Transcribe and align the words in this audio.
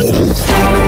Música 0.00 0.79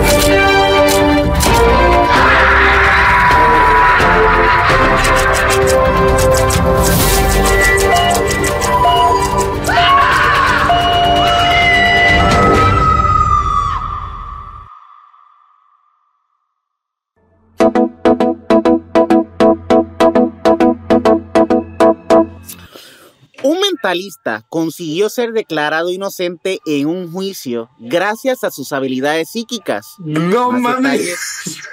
mentalista 23.83 24.45
consiguió 24.49 25.09
ser 25.09 25.33
declarado 25.33 25.91
inocente 25.91 26.61
en 26.67 26.87
un 26.87 27.11
juicio 27.11 27.69
gracias 27.81 28.45
a 28.45 28.51
sus 28.53 28.73
habilidades 28.73 29.31
psíquicas. 29.31 29.87
No 29.99 30.53
Más 30.53 30.81
mames. 30.81 31.17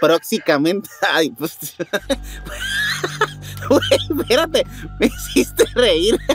Próximamente. 0.02 0.89
Ay, 1.13 1.31
pues. 1.38 1.57
Güey, 3.69 3.81
espérate, 4.21 4.66
me 4.99 5.07
hiciste 5.07 5.66
reír. 5.75 6.17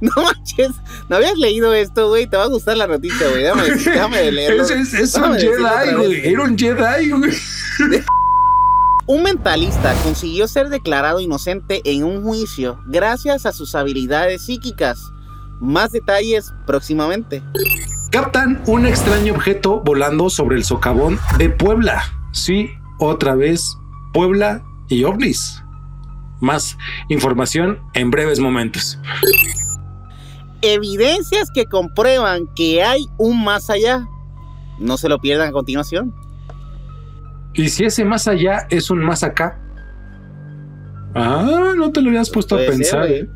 No 0.00 0.10
manches, 0.20 0.70
no 1.08 1.14
habías 1.14 1.38
leído 1.38 1.72
esto, 1.74 2.08
güey. 2.08 2.26
Te 2.26 2.36
va 2.36 2.42
a 2.42 2.48
gustar 2.48 2.76
la 2.76 2.88
noticia, 2.88 3.28
güey. 3.28 3.44
Déjame, 3.44 3.68
déjame 3.70 4.32
leerlo. 4.32 4.64
Es, 4.64 4.70
es- 4.72 4.94
es 4.94 5.14
un 5.14 5.34
Jedi, 5.38 5.94
güey. 5.96 6.26
Era 6.28 6.42
un 6.42 6.58
Jedi, 6.58 7.10
güey. 7.10 7.32
Un 9.06 9.24
mentalista 9.24 9.94
consiguió 10.04 10.46
ser 10.46 10.68
declarado 10.68 11.18
inocente 11.18 11.82
en 11.84 12.04
un 12.04 12.22
juicio 12.22 12.78
gracias 12.86 13.46
a 13.46 13.52
sus 13.52 13.74
habilidades 13.74 14.46
psíquicas. 14.46 15.12
Más 15.60 15.90
detalles 15.90 16.52
próximamente. 16.66 17.42
Captan 18.12 18.62
un 18.66 18.86
extraño 18.86 19.34
objeto 19.34 19.80
volando 19.80 20.30
sobre 20.30 20.56
el 20.56 20.64
socavón 20.64 21.18
de 21.36 21.50
Puebla. 21.50 22.02
Sí, 22.32 22.70
otra 22.98 23.34
vez, 23.34 23.76
Puebla 24.12 24.62
y 24.88 25.02
ovnis. 25.04 25.62
Más 26.40 26.76
información 27.08 27.80
en 27.94 28.10
breves 28.10 28.38
momentos. 28.38 28.98
Evidencias 30.60 31.50
que 31.52 31.66
comprueban 31.66 32.46
que 32.54 32.84
hay 32.84 33.06
un 33.18 33.42
más 33.42 33.68
allá. 33.68 34.06
No 34.78 34.96
se 34.96 35.08
lo 35.08 35.18
pierdan 35.18 35.48
a 35.48 35.52
continuación. 35.52 36.14
¿Y 37.54 37.68
si 37.68 37.84
ese 37.84 38.04
más 38.04 38.28
allá 38.28 38.66
es 38.70 38.90
un 38.90 39.00
más 39.00 39.22
acá? 39.22 39.58
Ah, 41.14 41.74
no 41.76 41.92
te 41.92 42.00
lo 42.00 42.08
habías 42.08 42.30
puesto 42.30 42.54
a 42.54 42.58
Puede 42.58 42.70
pensar. 42.70 43.06
¿eh? 43.10 43.28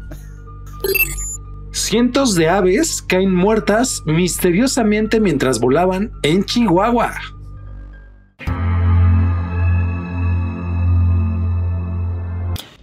Cientos 1.73 2.35
de 2.35 2.49
aves 2.49 3.03
caen 3.03 3.35
muertas 3.35 4.03
misteriosamente 4.07 5.21
mientras 5.21 5.61
volaban 5.61 6.11
en 6.23 6.45
Chihuahua. 6.45 7.15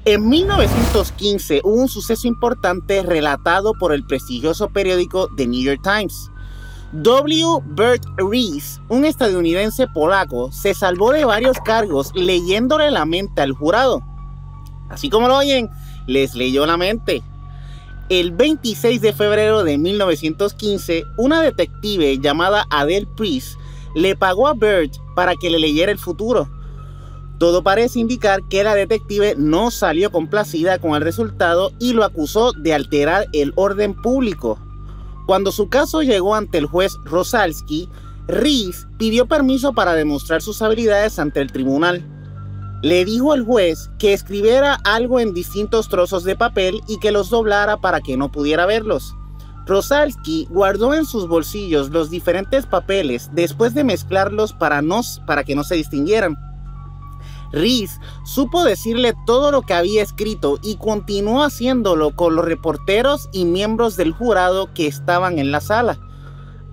En 0.06 0.28
1915 0.28 1.62
hubo 1.64 1.82
un 1.82 1.88
suceso 1.88 2.28
importante 2.28 3.02
relatado 3.04 3.74
por 3.80 3.94
el 3.94 4.06
prestigioso 4.06 4.70
periódico 4.70 5.30
The 5.38 5.48
New 5.48 5.64
York 5.64 5.80
Times. 5.82 6.30
W. 6.94 7.60
Bert 7.66 8.06
Rees, 8.18 8.80
un 8.88 9.04
estadounidense 9.04 9.88
polaco, 9.88 10.52
se 10.52 10.76
salvó 10.76 11.12
de 11.12 11.26
varios 11.26 11.58
cargos 11.66 12.12
leyéndole 12.14 12.92
la 12.92 13.04
mente 13.04 13.42
al 13.42 13.54
jurado. 13.54 14.04
Así 14.90 15.10
como 15.10 15.28
lo 15.28 15.38
oyen, 15.38 15.72
les 16.06 16.36
leyó 16.36 16.68
la 16.68 16.78
mente. 16.78 17.24
El 18.10 18.32
26 18.32 19.02
de 19.02 19.12
febrero 19.12 19.64
de 19.64 19.80
1915, 19.80 21.04
una 21.18 21.42
detective 21.42 22.20
llamada 22.20 22.68
Adele 22.70 23.08
Priest 23.18 23.58
le 23.96 24.16
pagó 24.16 24.48
a 24.48 24.54
Bert 24.54 24.94
para 25.16 25.36
que 25.36 25.50
le 25.50 25.58
leyera 25.58 25.92
el 25.92 25.98
futuro. 25.98 26.48
Todo 27.40 27.64
parece 27.64 28.00
indicar 28.00 28.42
que 28.50 28.64
la 28.64 28.76
detective 28.76 29.34
no 29.36 29.72
salió 29.72 30.12
complacida 30.12 30.78
con 30.78 30.94
el 30.94 31.02
resultado 31.02 31.72
y 31.80 31.94
lo 31.94 32.04
acusó 32.04 32.52
de 32.52 32.76
alterar 32.76 33.26
el 33.34 33.52
orden 33.56 33.96
público. 33.96 34.60
Cuando 35.26 35.52
su 35.52 35.70
caso 35.70 36.02
llegó 36.02 36.36
ante 36.36 36.58
el 36.58 36.66
juez 36.66 36.94
Rosalski, 37.06 37.90
Rees 38.28 38.88
pidió 38.98 39.26
permiso 39.26 39.74
para 39.74 39.94
demostrar 39.94 40.42
sus 40.42 40.62
habilidades 40.62 41.20
ante 41.20 41.42
el 41.42 41.52
tribunal. 41.52 42.06
Le 42.82 43.06
dijo 43.06 43.32
al 43.32 43.46
juez 43.46 43.90
que 43.98 44.14
escribiera 44.14 44.78
algo 44.84 45.20
en 45.20 45.34
distintos 45.34 45.88
trozos 45.88 46.24
de 46.24 46.36
papel 46.36 46.82
y 46.88 47.00
que 47.00 47.12
los 47.12 47.30
doblara 47.30 47.78
para 47.78 48.02
que 48.02 48.18
no 48.18 48.32
pudiera 48.32 48.66
verlos. 48.66 49.16
Rosalski 49.66 50.48
guardó 50.50 50.94
en 50.94 51.06
sus 51.06 51.28
bolsillos 51.28 51.90
los 51.90 52.10
diferentes 52.10 52.66
papeles 52.66 53.30
después 53.34 53.74
de 53.74 53.86
mezclarlos 53.86 54.52
para, 54.52 54.82
no, 54.82 55.02
para 55.26 55.46
que 55.46 55.56
no 55.56 55.64
se 55.64 55.76
distinguieran. 55.76 56.38
Rees 57.54 58.00
supo 58.26 58.64
decirle 58.64 59.14
todo 59.26 59.52
lo 59.52 59.62
que 59.62 59.76
había 59.76 60.02
escrito 60.02 60.60
y 60.64 60.76
continuó 60.78 61.44
haciéndolo 61.44 62.16
con 62.16 62.36
los 62.36 62.44
reporteros 62.44 63.30
y 63.32 63.46
miembros 63.46 63.96
del 63.96 64.12
jurado 64.12 64.74
que 64.74 64.88
estaban 64.88 65.38
en 65.40 65.52
la 65.52 65.62
sala. 65.62 66.00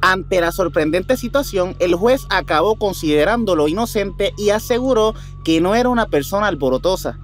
Ante 0.00 0.40
la 0.40 0.50
sorprendente 0.50 1.18
situación, 1.18 1.76
el 1.78 1.94
juez 1.94 2.22
acabó 2.30 2.76
considerándolo 2.76 3.68
inocente 3.68 4.32
y 4.38 4.48
aseguró 4.48 5.14
que 5.44 5.60
no 5.60 5.74
era 5.74 5.90
una 5.90 6.06
persona 6.06 6.46
alborotosa. 6.46 7.18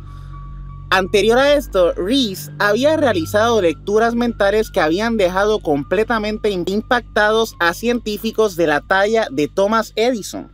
Anterior 0.90 1.38
a 1.38 1.54
esto, 1.54 1.94
Rees 1.94 2.52
había 2.58 2.96
realizado 2.96 3.60
lecturas 3.60 4.14
mentales 4.14 4.70
que 4.70 4.80
habían 4.80 5.16
dejado 5.16 5.58
completamente 5.60 6.50
impactados 6.50 7.56
a 7.58 7.74
científicos 7.74 8.54
de 8.54 8.68
la 8.68 8.82
talla 8.82 9.26
de 9.32 9.48
Thomas 9.48 9.92
Edison. 9.96 10.52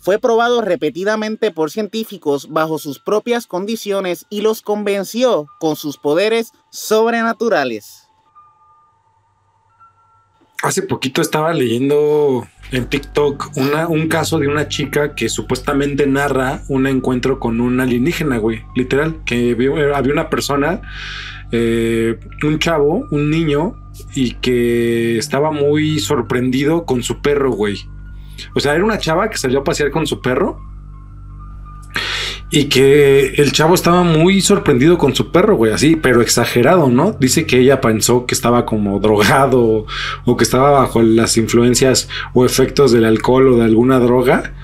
Fue 0.00 0.18
probado 0.18 0.60
repetidamente 0.62 1.50
por 1.50 1.70
científicos 1.70 2.48
bajo 2.50 2.78
sus 2.78 2.98
propias 3.00 3.46
condiciones 3.46 4.26
y 4.30 4.40
los 4.40 4.62
convenció 4.62 5.46
con 5.58 5.76
sus 5.76 5.98
poderes 5.98 6.52
sobrenaturales. 6.70 8.04
Hace 10.62 10.82
poquito 10.82 11.20
estaba 11.20 11.52
leyendo 11.52 12.46
en 12.72 12.86
TikTok 12.88 13.52
un 13.88 14.08
caso 14.08 14.38
de 14.40 14.48
una 14.48 14.66
chica 14.68 15.14
que 15.14 15.28
supuestamente 15.28 16.06
narra 16.06 16.62
un 16.68 16.86
encuentro 16.88 17.38
con 17.38 17.60
un 17.60 17.80
alienígena, 17.80 18.38
güey. 18.38 18.64
Literal, 18.74 19.22
que 19.24 19.54
vio- 19.54 19.94
había 19.94 20.12
una 20.12 20.28
persona, 20.30 20.80
eh, 21.52 22.18
un 22.42 22.58
chavo, 22.58 23.06
un 23.12 23.30
niño, 23.30 23.76
y 24.14 24.32
que 24.34 25.16
estaba 25.18 25.52
muy 25.52 26.00
sorprendido 26.00 26.84
con 26.86 27.02
su 27.04 27.20
perro, 27.22 27.52
güey. 27.52 27.76
O 28.54 28.60
sea, 28.60 28.74
era 28.74 28.84
una 28.84 28.98
chava 28.98 29.28
que 29.28 29.38
salió 29.38 29.60
a 29.60 29.64
pasear 29.64 29.90
con 29.90 30.06
su 30.06 30.20
perro. 30.20 30.60
Y 32.50 32.64
que 32.70 33.34
el 33.36 33.52
chavo 33.52 33.74
estaba 33.74 34.02
muy 34.04 34.40
sorprendido 34.40 34.96
con 34.96 35.14
su 35.14 35.30
perro, 35.30 35.56
güey, 35.56 35.70
así, 35.70 35.96
pero 35.96 36.22
exagerado, 36.22 36.88
¿no? 36.88 37.12
Dice 37.12 37.44
que 37.44 37.58
ella 37.58 37.82
pensó 37.82 38.24
que 38.24 38.34
estaba 38.34 38.64
como 38.64 38.98
drogado 39.00 39.84
o 40.24 40.36
que 40.36 40.44
estaba 40.44 40.70
bajo 40.70 41.02
las 41.02 41.36
influencias 41.36 42.08
o 42.32 42.46
efectos 42.46 42.90
del 42.90 43.04
alcohol 43.04 43.48
o 43.48 43.56
de 43.58 43.64
alguna 43.64 43.98
droga 43.98 44.54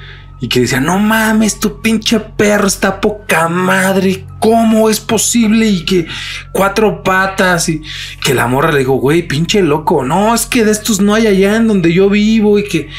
y 0.44 0.49
que 0.49 0.60
decía, 0.60 0.78
no 0.78 0.99
mames, 0.99 1.59
tu 1.59 1.81
pinche 1.81 2.21
perro 2.21 2.66
está 2.66 3.00
poca 3.00 3.49
madre, 3.49 4.27
¿cómo 4.41 4.91
es 4.91 5.00
posible? 5.00 5.66
Y 5.66 5.87
que 5.87 6.06
cuatro 6.53 7.03
patas 7.03 7.71
y 7.71 7.81
que 8.22 8.34
la 8.34 8.47
morra 8.47 8.71
le 8.71 8.81
dijo, 8.81 8.97
güey, 8.97 9.27
pinche 9.27 9.62
loco, 9.62 10.05
no, 10.05 10.34
es 10.34 10.44
que 10.44 10.62
de 10.66 10.72
estos 10.72 11.00
no 11.00 11.15
hay 11.15 11.28
allá 11.28 11.56
en 11.56 11.66
donde 11.66 11.94
yo 11.94 12.10
vivo 12.10 12.59
y 12.59 12.65
que, 12.65 12.91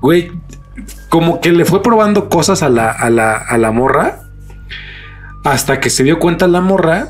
güey, 0.00 0.32
como 1.10 1.42
que 1.42 1.52
le 1.52 1.66
fue 1.66 1.82
probando 1.82 2.30
cosas 2.30 2.62
a 2.62 2.70
la, 2.70 2.90
a 2.90 3.10
la, 3.10 3.36
a 3.36 3.58
la 3.58 3.70
morra 3.70 4.20
hasta 5.44 5.80
que 5.80 5.90
se 5.90 6.04
dio 6.04 6.18
cuenta 6.18 6.46
la 6.46 6.62
morra 6.62 7.08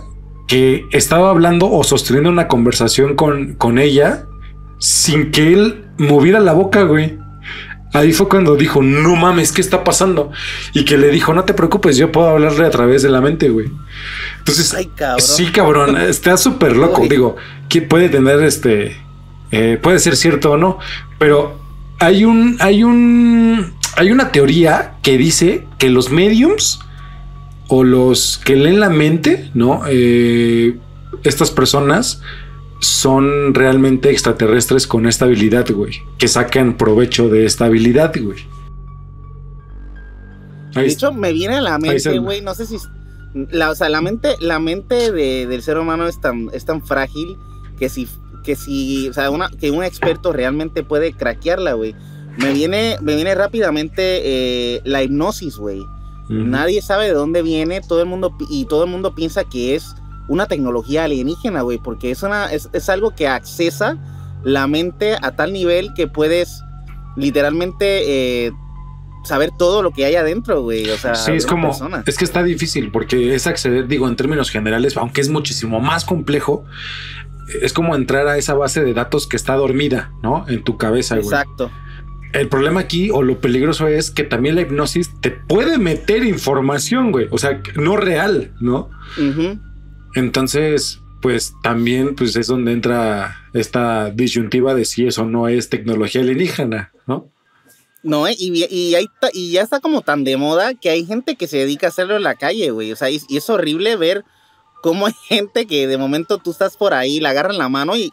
que 0.49 0.87
estaba 0.91 1.31
hablando 1.31 1.71
o 1.71 1.85
sosteniendo 1.85 2.31
una 2.31 2.49
conversación 2.49 3.15
con, 3.15 3.55
con 3.55 3.79
ella 3.79 4.25
sin 4.81 5.31
que 5.31 5.53
él 5.53 5.85
moviera 5.99 6.41
la 6.41 6.53
boca, 6.53 6.83
güey. 6.83 7.23
Ahí 7.95 8.13
fue 8.13 8.29
cuando 8.29 8.57
dijo, 8.57 8.83
no 8.83 9.15
mames, 9.15 9.53
¿qué 9.53 9.61
está 9.61 9.85
pasando? 9.85 10.33
Y 10.73 10.85
que 10.85 10.99
le 10.99 11.11
dijo, 11.11 11.33
no 11.33 11.45
te 11.45 11.55
preocupes, 11.55 11.97
yo 11.97 12.11
puedo 12.11 12.29
hablarle 12.29 12.67
a 12.67 12.71
través 12.71 13.03
de 13.03 13.09
la 13.09 13.21
mente, 13.21 13.49
güey. 13.51 13.71
Entonces, 14.39 14.75
Ay, 14.75 14.91
cabrón. 14.97 15.21
sí, 15.21 15.47
cabrón, 15.53 15.97
está 16.01 16.37
súper 16.37 16.77
loco. 16.77 17.07
Digo, 17.09 17.37
que 17.69 17.83
puede 17.83 18.09
tener 18.09 18.43
este, 18.43 18.97
eh, 19.53 19.79
puede 19.81 20.01
ser 20.01 20.17
cierto 20.17 20.51
o 20.51 20.57
no, 20.57 20.81
pero 21.21 21.57
hay 22.01 22.25
un, 22.25 22.57
hay 22.59 22.83
un, 22.83 23.75
hay 23.97 24.11
una 24.11 24.33
teoría 24.33 24.95
que 25.01 25.17
dice 25.17 25.65
que 25.79 25.89
los 25.89 26.11
mediums 26.11 26.81
o 27.69 27.85
los 27.85 28.41
que 28.45 28.57
leen 28.57 28.81
la 28.81 28.91
mente, 28.91 29.51
¿no? 29.55 29.83
Eh, 29.87 30.77
estas 31.23 31.53
personas 31.53 32.21
son 32.85 33.55
realmente 33.55 34.11
extraterrestres 34.11 34.87
con 34.87 35.07
esta 35.07 35.25
habilidad, 35.25 35.67
güey. 35.71 36.01
Que 36.19 36.29
sacan 36.29 36.77
provecho 36.77 37.29
de 37.29 37.45
esta 37.47 37.67
habilidad, 37.67 38.13
güey. 38.21 38.39
De 40.75 40.87
hecho, 40.87 41.13
me 41.13 41.33
viene 41.33 41.57
a 41.57 41.61
la 41.63 41.79
mente, 41.79 42.19
güey, 42.19 42.41
no 42.41 42.55
sé 42.55 42.67
si... 42.67 42.77
La, 43.51 43.71
o 43.71 43.75
sea, 43.75 43.89
la 43.89 44.01
mente, 44.01 44.37
la 44.41 44.59
mente 44.61 45.11
de- 45.11 45.47
del 45.47 45.63
ser 45.63 45.79
humano 45.79 46.07
es 46.07 46.21
tan, 46.21 46.51
es 46.53 46.65
tan 46.65 46.85
frágil 46.85 47.37
que 47.79 47.89
si 47.89 48.09
que 48.45 48.55
si, 48.57 49.09
o 49.09 49.13
sea, 49.15 49.31
una, 49.31 49.49
que 49.49 49.71
un 49.71 49.83
experto 49.83 50.31
realmente 50.31 50.83
puede 50.85 51.15
craquearla, 51.15 51.73
güey. 51.73 51.95
Me 52.37 52.53
viene, 52.53 52.99
me 53.01 53.15
viene 53.17 53.35
rápidamente 53.35 54.03
eh, 54.77 54.83
la 54.85 55.03
hipnosis, 55.03 55.57
güey. 55.57 55.81
Nadie 56.29 56.81
sabe 56.83 57.07
de 57.07 57.13
dónde 57.15 57.41
viene, 57.43 57.81
todo 57.81 58.01
el 58.01 58.07
mundo 58.07 58.37
y 58.51 58.67
todo 58.67 58.85
el 58.85 58.91
mundo 58.91 59.15
piensa 59.15 59.45
que 59.45 59.75
es 59.75 59.95
una 60.29 60.47
tecnología 60.47 61.05
alienígena, 61.05 61.63
güey, 61.63 61.79
porque 61.79 62.11
es, 62.11 62.23
una, 62.23 62.53
es, 62.53 62.69
es, 62.73 62.89
algo 62.89 63.15
que 63.15 63.29
accesa 63.29 63.99
la 64.43 64.67
mente 64.67 65.17
a 65.21 65.33
tal 65.33 65.53
nivel 65.53 65.93
que 65.95 66.07
puedes 66.07 66.63
literalmente 67.17 68.47
eh, 68.47 68.53
saber 69.25 69.51
todo 69.59 69.83
lo 69.83 69.91
que 69.91 70.05
hay 70.05 70.17
adentro, 70.17 70.63
güey. 70.63 70.89
O 70.91 70.97
sea, 70.97 71.15
sí, 71.15 71.33
es 71.33 71.47
como, 71.47 71.73
es 72.07 72.19
que 72.19 72.25
está 72.25 72.43
difícil 72.43 72.91
porque 72.91 73.35
es 73.35 73.47
acceder, 73.47 73.89
digo, 73.89 74.09
en 74.09 74.17
términos 74.17 74.51
generales, 74.51 74.97
aunque 74.97 75.21
es 75.21 75.29
muchísimo 75.29 75.81
más 75.81 76.05
complejo, 76.05 76.65
es 77.61 77.73
como 77.73 77.95
entrar 77.95 78.27
a 78.29 78.39
esa 78.39 78.55
base 78.55 78.83
de 78.85 78.95
datos 78.95 79.27
que 79.27 79.37
está 79.37 79.55
dormida, 79.55 80.13
¿no? 80.23 80.45
En 80.49 80.63
tu 80.63 80.77
cabeza, 80.77 81.17
güey. 81.17 81.27
Exacto. 81.27 81.71
El 82.33 82.49
problema 82.49 82.81
aquí 82.81 83.11
o 83.13 83.23
lo 83.23 83.39
peligroso 83.39 83.87
es 83.87 84.11
que 84.11 84.25
también 84.25 84.57
la 84.57 84.63
hipnosis 84.63 85.11
te 85.21 85.31
puede 85.31 85.79
meter 85.79 86.25
información, 86.25 87.13
güey. 87.13 87.29
O 87.31 87.39
sea, 87.39 87.63
no 87.77 87.97
real, 87.97 88.53
¿no? 88.61 88.91
Entonces, 90.15 91.01
pues 91.21 91.55
también 91.63 92.15
pues 92.15 92.37
es 92.37 92.47
donde 92.47 92.73
entra 92.73 93.37
esta 93.53 94.11
disyuntiva 94.11 94.75
de 94.75 94.85
si 94.85 95.07
eso 95.07 95.25
no 95.25 95.49
es 95.49 95.71
tecnología 95.71 96.21
alienígena, 96.21 96.93
¿no? 97.07 97.31
No, 98.03 98.29
y, 98.29 98.35
y, 98.39 98.95
y 99.33 99.51
ya 99.51 99.63
está 99.63 99.81
como 99.81 100.03
tan 100.03 100.25
de 100.25 100.37
moda 100.37 100.75
que 100.75 100.91
hay 100.91 101.07
gente 101.07 101.37
que 101.37 101.47
se 101.47 101.57
dedica 101.57 101.87
a 101.87 101.89
hacerlo 101.89 102.17
en 102.17 102.23
la 102.23 102.35
calle, 102.35 102.71
güey. 102.71 102.93
O 102.93 102.97
sea, 102.97 103.09
y, 103.09 103.19
y, 103.31 103.39
es 103.39 103.49
horrible 103.49 103.97
ver 103.97 104.25
cómo 104.83 105.07
hay 105.07 105.15
gente 105.27 105.67
que 105.67 105.87
de 105.87 105.97
momento 105.97 106.37
tú 106.37 106.51
estás 106.51 106.77
por 106.77 106.93
ahí, 106.93 107.19
la 107.19 107.31
agarran 107.31 107.57
la 107.57 107.71
mano 107.71 107.97
y, 107.97 108.13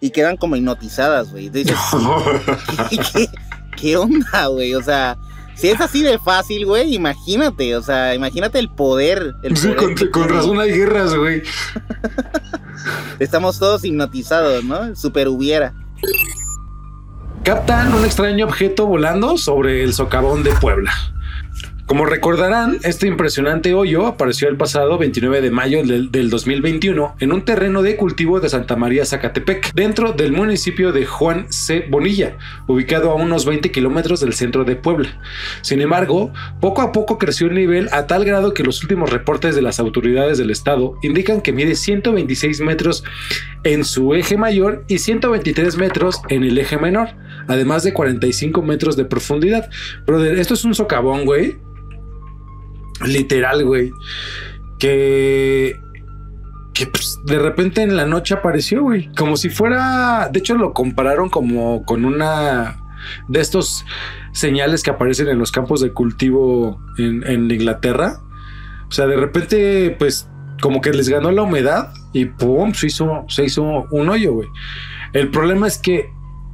y 0.00 0.10
quedan 0.10 0.36
como 0.36 0.54
hipnotizadas, 0.54 1.32
güey. 1.32 1.48
Dices, 1.48 1.76
¿qué, 3.12 3.26
qué, 3.76 3.96
onda, 3.96 4.46
güey? 4.46 4.76
O 4.76 4.82
sea, 4.84 5.18
si 5.54 5.68
es 5.68 5.80
así 5.80 6.02
de 6.02 6.18
fácil, 6.18 6.66
güey, 6.66 6.94
imagínate, 6.94 7.76
o 7.76 7.82
sea, 7.82 8.14
imagínate 8.14 8.58
el 8.58 8.68
poder. 8.68 9.34
El 9.42 9.56
sí, 9.56 9.72
con, 10.10 10.28
razón 10.28 10.60
hay 10.60 10.72
guerras, 10.72 11.14
güey. 11.14 11.42
Estamos 13.18 13.58
todos 13.58 13.84
hipnotizados, 13.84 14.64
¿no? 14.64 14.94
Super 14.94 15.28
hubiera 15.28 15.74
captan 17.44 17.92
un 17.92 18.04
extraño 18.04 18.46
objeto 18.46 18.86
volando 18.86 19.36
sobre 19.36 19.84
el 19.84 19.92
socavón 19.92 20.42
de 20.42 20.52
Puebla. 20.52 20.92
Como 21.86 22.06
recordarán, 22.06 22.78
este 22.82 23.06
impresionante 23.06 23.74
hoyo 23.74 24.06
apareció 24.06 24.48
el 24.48 24.56
pasado 24.56 24.96
29 24.96 25.42
de 25.42 25.50
mayo 25.50 25.82
del, 25.84 26.30
2021 26.30 27.16
en 27.20 27.30
un 27.30 27.44
terreno 27.44 27.82
de 27.82 27.96
cultivo 27.96 28.40
de 28.40 28.48
Santa 28.48 28.74
María 28.74 29.04
Zacatepec, 29.04 29.74
dentro 29.74 30.12
del 30.12 30.32
municipio 30.32 30.92
de 30.92 31.04
Juan 31.04 31.52
C. 31.52 31.86
Bonilla, 31.90 32.38
ubicado 32.66 33.10
a 33.10 33.16
unos 33.16 33.44
20 33.44 33.70
kilómetros 33.70 34.20
del 34.20 34.32
centro 34.32 34.64
de 34.64 34.76
Puebla. 34.76 35.20
Sin 35.60 35.82
embargo, 35.82 36.32
poco 36.58 36.80
a 36.80 36.90
poco 36.90 37.18
creció 37.18 37.48
el 37.48 37.54
nivel 37.54 37.90
a 37.92 38.06
tal 38.06 38.24
grado 38.24 38.54
que 38.54 38.64
los 38.64 38.82
últimos 38.82 39.10
reportes 39.10 39.54
de 39.54 39.60
las 39.60 39.78
autoridades 39.78 40.38
del 40.38 40.50
estado 40.50 40.94
indican 41.02 41.42
que 41.42 41.52
mide 41.52 41.74
126 41.74 42.62
metros 42.62 43.04
en 43.62 43.84
su 43.84 44.14
eje 44.14 44.38
mayor 44.38 44.84
y 44.88 45.00
123 45.00 45.76
metros 45.76 46.22
en 46.30 46.44
el 46.44 46.56
eje 46.56 46.78
menor, 46.78 47.10
además 47.46 47.82
de 47.82 47.92
45 47.92 48.62
metros 48.62 48.96
de 48.96 49.04
profundidad. 49.04 49.68
Brother, 50.06 50.38
esto 50.38 50.54
es 50.54 50.64
un 50.64 50.74
socavón, 50.74 51.26
güey 51.26 51.58
Literal, 53.06 53.64
güey. 53.64 53.92
Que. 54.78 55.80
Que 56.72 56.86
pues, 56.86 57.20
de 57.24 57.38
repente 57.38 57.82
en 57.82 57.96
la 57.96 58.06
noche 58.06 58.34
apareció, 58.34 58.82
güey. 58.82 59.10
Como 59.14 59.36
si 59.36 59.50
fuera. 59.50 60.28
De 60.32 60.40
hecho, 60.40 60.56
lo 60.56 60.72
compararon 60.72 61.28
como 61.28 61.84
con 61.84 62.04
una. 62.04 62.80
De 63.28 63.40
estos 63.40 63.84
señales 64.32 64.82
que 64.82 64.90
aparecen 64.90 65.28
en 65.28 65.38
los 65.38 65.52
campos 65.52 65.80
de 65.80 65.92
cultivo 65.92 66.80
en, 66.96 67.50
Inglaterra. 67.50 68.20
O 68.88 68.92
sea, 68.92 69.06
de 69.06 69.16
repente, 69.16 69.94
pues, 69.98 70.28
como 70.60 70.80
que 70.80 70.92
les 70.92 71.08
ganó 71.08 71.30
la 71.30 71.42
humedad 71.42 71.92
y 72.14 72.24
pum, 72.26 72.72
se 72.72 72.86
hizo, 72.86 73.24
se 73.28 73.44
hizo 73.44 73.86
un 73.90 74.08
hoyo, 74.08 74.32
güey. 74.32 74.48
El 75.12 75.30
problema 75.30 75.66
es 75.66 75.78
que 75.78 76.08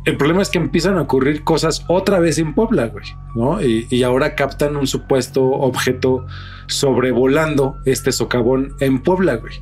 el 0.06 0.16
problema 0.16 0.40
es 0.40 0.48
que 0.48 0.58
empiezan 0.58 0.96
a 0.96 1.02
ocurrir 1.02 1.44
cosas 1.44 1.84
otra 1.88 2.20
vez 2.20 2.38
en 2.38 2.54
Puebla, 2.54 2.86
güey, 2.86 3.04
¿no? 3.34 3.60
Y, 3.62 4.02
ahora 4.02 4.34
captan 4.34 4.76
un 4.76 4.86
supuesto 4.86 5.44
objeto 5.44 6.26
sobrevolando 6.68 7.76
este 7.84 8.10
socavón 8.10 8.74
en 8.80 9.02
Puebla, 9.02 9.36
güey. 9.36 9.54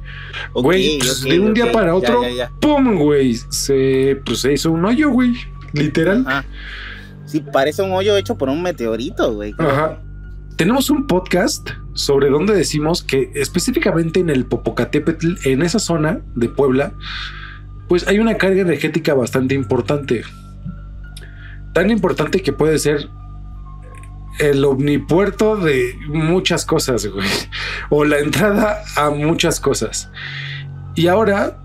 güey, 0.54 0.98
pues, 0.98 1.22
de 1.22 1.40
un 1.40 1.54
día 1.54 1.72
para 1.72 1.94
otro, 1.94 2.22
¡pum! 2.60 2.96
güey, 2.96 3.34
se, 3.34 4.20
pues, 4.24 4.40
se 4.40 4.52
hizo 4.52 4.70
un 4.70 4.84
hoyo, 4.84 5.10
güey, 5.10 5.34
literal. 5.72 6.24
Sí, 7.26 7.44
parece 7.52 7.82
un 7.82 7.92
hoyo 7.92 8.16
hecho 8.16 8.38
por 8.38 8.48
un 8.48 8.62
meteorito, 8.62 9.34
güey. 9.34 9.54
Ajá. 9.58 10.00
Tenemos 10.56 10.88
un 10.90 11.06
podcast 11.06 11.70
sobre 11.94 12.30
donde 12.30 12.54
decimos 12.54 13.02
que 13.02 13.30
específicamente 13.34 14.20
en 14.20 14.30
el 14.30 14.46
Popocatépetl, 14.46 15.34
en 15.44 15.62
esa 15.62 15.78
zona 15.78 16.20
de 16.34 16.48
Puebla, 16.48 16.94
pues 17.88 18.06
hay 18.06 18.18
una 18.18 18.36
carga 18.36 18.62
energética 18.62 19.14
bastante 19.14 19.54
importante. 19.54 20.22
Tan 21.72 21.90
importante 21.90 22.42
que 22.42 22.52
puede 22.52 22.78
ser 22.78 23.08
el 24.38 24.64
omnipuerto 24.64 25.56
de 25.56 25.96
muchas 26.08 26.64
cosas, 26.64 27.06
güey. 27.06 27.26
O 27.90 28.04
la 28.04 28.18
entrada 28.18 28.82
a 28.96 29.10
muchas 29.10 29.60
cosas. 29.60 30.10
Y 30.94 31.06
ahora, 31.06 31.58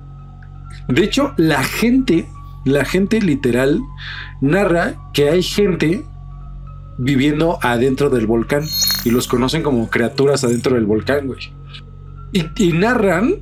de 0.88 1.04
hecho, 1.04 1.34
la 1.38 1.64
gente, 1.64 2.28
la 2.66 2.86
gente 2.86 3.20
literal, 3.22 3.82
narra 4.42 4.96
que 5.14 5.30
hay 5.30 5.44
gente 5.44 6.04
viviendo 6.98 7.60
adentro 7.62 8.10
del 8.10 8.28
volcán. 8.28 8.64
Y 9.04 9.12
los 9.12 9.28
conocen 9.28 9.64
como 9.64 9.90
criaturas 9.90 10.44
adentro 10.44 10.76
del 10.76 10.86
volcán, 10.86 11.28
güey. 11.28 11.52
Y, 12.32 12.74
narran 12.74 13.36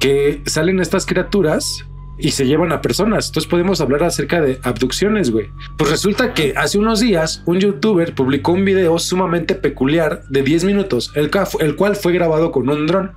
que 0.00 0.42
salen 0.46 0.80
estas 0.80 1.06
criaturas 1.06 1.84
y 2.18 2.32
se 2.32 2.46
llevan 2.46 2.72
a 2.72 2.80
personas. 2.80 3.28
Entonces 3.28 3.48
podemos 3.48 3.80
hablar 3.80 4.02
acerca 4.02 4.40
de 4.40 4.58
abducciones, 4.62 5.30
güey. 5.30 5.50
Pues 5.76 5.90
resulta 5.90 6.34
que 6.34 6.54
hace 6.56 6.78
unos 6.78 7.00
días 7.00 7.42
un 7.46 7.60
youtuber 7.60 8.14
publicó 8.14 8.52
un 8.52 8.64
video 8.64 8.98
sumamente 8.98 9.54
peculiar 9.54 10.22
de 10.28 10.42
10 10.42 10.64
minutos, 10.64 11.12
el, 11.14 11.30
cual 11.76 11.96
fue 11.96 12.12
grabado 12.12 12.50
con 12.50 12.68
un 12.68 12.86
dron 12.86 13.12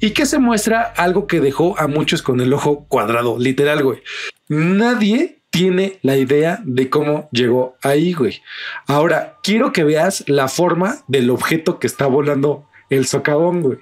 y 0.00 0.10
que 0.10 0.26
se 0.26 0.38
muestra 0.38 0.82
algo 0.82 1.26
que 1.26 1.40
dejó 1.40 1.78
a 1.78 1.86
muchos 1.88 2.22
con 2.22 2.40
el 2.40 2.52
ojo 2.52 2.86
cuadrado, 2.88 3.38
literal, 3.38 3.82
güey. 3.82 4.02
Nadie 4.48 5.42
tiene 5.50 5.98
la 6.02 6.16
idea 6.16 6.60
de 6.64 6.88
cómo 6.90 7.28
llegó 7.32 7.76
ahí, 7.82 8.12
güey. 8.12 8.42
Ahora, 8.86 9.36
quiero 9.42 9.72
que 9.72 9.84
veas 9.84 10.24
la 10.26 10.48
forma 10.48 10.98
del 11.08 11.30
objeto 11.30 11.78
que 11.78 11.86
está 11.86 12.06
volando 12.06 12.66
el 12.90 13.06
socavón, 13.06 13.62
güey. 13.62 13.78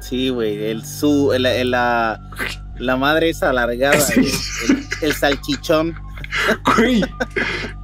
Sí, 0.00 0.28
güey, 0.28 0.64
el 0.64 0.84
su, 0.84 1.32
la, 1.38 2.20
la, 2.78 2.96
madre 2.96 3.30
es 3.30 3.42
alargada, 3.42 3.98
el, 5.02 5.12
salchichón. 5.12 5.94
Güey, 6.76 7.02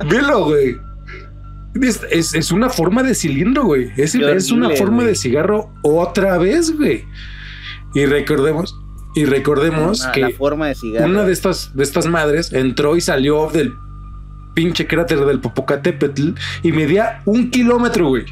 velo, 0.09 0.45
güey. 0.45 0.77
Es, 1.81 2.53
una 2.53 2.71
forma 2.71 3.03
de 3.03 3.15
cilindro, 3.15 3.65
güey. 3.65 3.91
Es, 3.97 4.15
es 4.15 4.51
una 4.53 4.71
forma 4.71 5.05
de 5.05 5.15
cigarro 5.15 5.73
otra 5.83 6.39
vez, 6.39 6.77
güey. 6.77 7.05
Y 7.95 8.07
recordemos, 8.07 8.77
y 9.15 9.25
recordemos 9.25 10.07
que 10.13 10.31
forma 10.31 10.69
de 10.69 10.75
cigarro. 10.75 11.07
una 11.07 11.25
de 11.25 11.33
estas, 11.33 11.75
de 11.75 11.83
estas 11.83 12.07
madres 12.07 12.53
entró 12.53 12.97
y 12.97 13.01
salió 13.01 13.49
del 13.53 13.73
pinche 14.55 14.87
cráter 14.87 15.25
del 15.25 15.41
Popocatépetl 15.41 16.31
y 16.63 16.73
medía 16.73 17.21
un 17.25 17.51
kilómetro, 17.51 18.09
güey. 18.09 18.25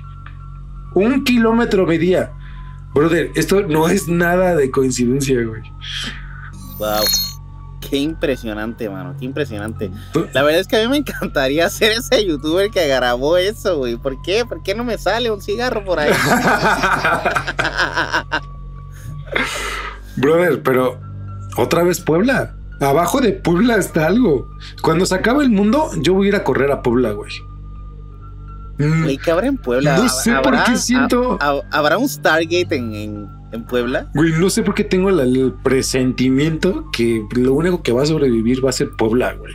Un 0.95 1.25
kilómetro 1.25 1.87
medía. 1.87 2.33
Brother, 2.95 3.31
esto 3.35 3.63
no 3.63 3.89
es 3.89 4.09
nada 4.09 4.55
de 4.55 4.71
coincidencia, 4.71 5.43
güey. 5.43 5.63
Wow. 6.79 7.05
Qué 7.81 7.97
impresionante, 7.99 8.89
mano. 8.89 9.15
Qué 9.19 9.25
impresionante. 9.25 9.91
La 10.33 10.43
verdad 10.43 10.61
es 10.61 10.69
que 10.69 10.77
a 10.77 10.83
mí 10.83 10.89
me 10.89 10.99
encantaría 10.99 11.69
ser 11.71 11.93
ese 11.93 12.25
youtuber 12.25 12.71
que 12.71 12.87
grabó 12.87 13.37
eso, 13.37 13.79
güey. 13.79 13.97
¿Por 13.97 14.21
qué? 14.23 14.45
¿Por 14.47 14.63
qué 14.63 14.75
no 14.75 14.85
me 14.85 14.99
sale 14.99 15.31
un 15.31 15.41
cigarro 15.43 15.85
por 15.85 15.99
ahí? 15.99 16.13
Brother, 20.17 20.63
pero 20.63 21.01
otra 21.57 21.83
vez 21.83 22.01
Puebla. 22.01 22.57
Abajo 22.81 23.21
de 23.21 23.33
Puebla 23.33 23.77
está 23.77 24.07
algo. 24.07 24.49
Cuando 24.83 25.07
se 25.07 25.15
acabe 25.15 25.45
el 25.45 25.51
mundo, 25.51 25.91
yo 25.99 26.15
voy 26.15 26.27
a 26.27 26.29
ir 26.31 26.37
a 26.37 26.45
correr 26.45 26.73
a 26.73 26.83
Puebla, 26.83 27.13
güey. 27.13 27.33
Mm. 28.79 29.03
Güey, 29.03 29.19
¿qué 29.19 29.31
habrá 29.31 29.47
en 29.47 29.59
Puebla? 29.59 29.97
No 29.97 30.09
sé 30.09 30.35
por 30.43 30.65
qué 30.65 30.77
siento. 30.77 31.39
¿Habrá 31.71 31.99
un 31.99 32.09
Stargate 32.09 32.77
en, 32.77 33.29
en, 33.53 33.65
Puebla? 33.65 34.09
Güey, 34.15 34.33
no 34.33 34.51
sé 34.51 34.63
por 34.63 34.75
qué 34.75 34.85
tengo 34.85 35.11
el 35.11 35.53
presentimiento 35.63 36.91
que 36.93 37.25
lo 37.33 37.55
único 37.55 37.83
que 37.83 37.93
va 37.93 38.03
a 38.03 38.07
sobrevivir 38.07 38.65
va 38.65 38.71
a 38.71 38.73
ser 38.73 38.91
Puebla, 38.97 39.35
güey. 39.35 39.55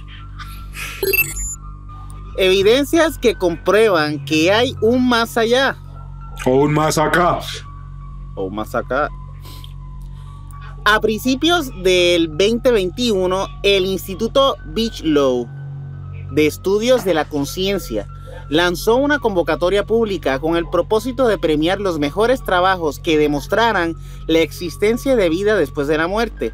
Evidencias 2.38 3.18
que 3.18 3.36
comprueban 3.36 4.24
que 4.24 4.52
hay 4.52 4.76
un 4.82 5.08
más 5.08 5.38
allá. 5.38 5.76
O 6.46 6.62
un 6.62 6.74
más 6.74 6.98
acá. 6.98 7.40
O 8.36 8.44
un 8.44 8.56
más 8.56 8.76
acá. 8.76 9.10
A 10.86 11.02
principios 11.02 11.72
del 11.84 12.30
2021, 12.30 13.48
el 13.64 13.86
Instituto 13.86 14.56
Beachlow 14.68 15.50
de 16.32 16.46
Estudios 16.46 17.04
de 17.04 17.14
la 17.14 17.26
Conciencia 17.26 18.08
lanzó 18.50 18.96
una 18.96 19.20
convocatoria 19.20 19.86
pública 19.86 20.40
con 20.40 20.56
el 20.56 20.68
propósito 20.70 21.28
de 21.28 21.38
premiar 21.38 21.80
los 21.80 22.00
mejores 22.00 22.44
trabajos 22.44 23.00
que 23.00 23.18
demostraran 23.18 23.96
la 24.28 24.40
existencia 24.40 25.16
de 25.16 25.30
vida 25.30 25.56
después 25.56 25.88
de 25.88 25.98
la 25.98 26.08
muerte. 26.08 26.54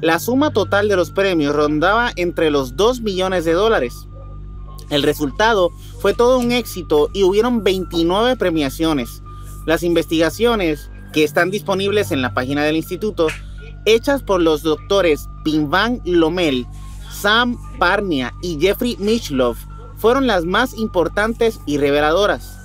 La 0.00 0.20
suma 0.20 0.52
total 0.52 0.88
de 0.88 0.96
los 0.96 1.10
premios 1.10 1.54
rondaba 1.54 2.12
entre 2.16 2.50
los 2.50 2.76
2 2.76 3.00
millones 3.02 3.44
de 3.44 3.52
dólares. 3.52 4.06
El 4.90 5.02
resultado 5.02 5.70
fue 6.00 6.14
todo 6.14 6.38
un 6.38 6.52
éxito 6.52 7.10
y 7.12 7.24
hubieron 7.24 7.62
29 7.62 8.36
premiaciones. 8.36 9.22
Las 9.66 9.82
investigaciones 9.82 10.90
que 11.12 11.24
están 11.24 11.50
disponibles 11.50 12.10
en 12.10 12.22
la 12.22 12.32
página 12.32 12.64
del 12.64 12.76
instituto, 12.76 13.26
hechas 13.84 14.22
por 14.22 14.40
los 14.40 14.62
doctores 14.62 15.28
Pinvan 15.44 16.00
Lomel, 16.04 16.66
Sam 17.10 17.58
Parnia 17.78 18.32
y 18.40 18.58
Jeffrey 18.60 18.96
Michloff, 18.98 19.58
fueron 19.98 20.26
las 20.26 20.44
más 20.44 20.74
importantes 20.74 21.60
y 21.66 21.78
reveladoras. 21.78 22.58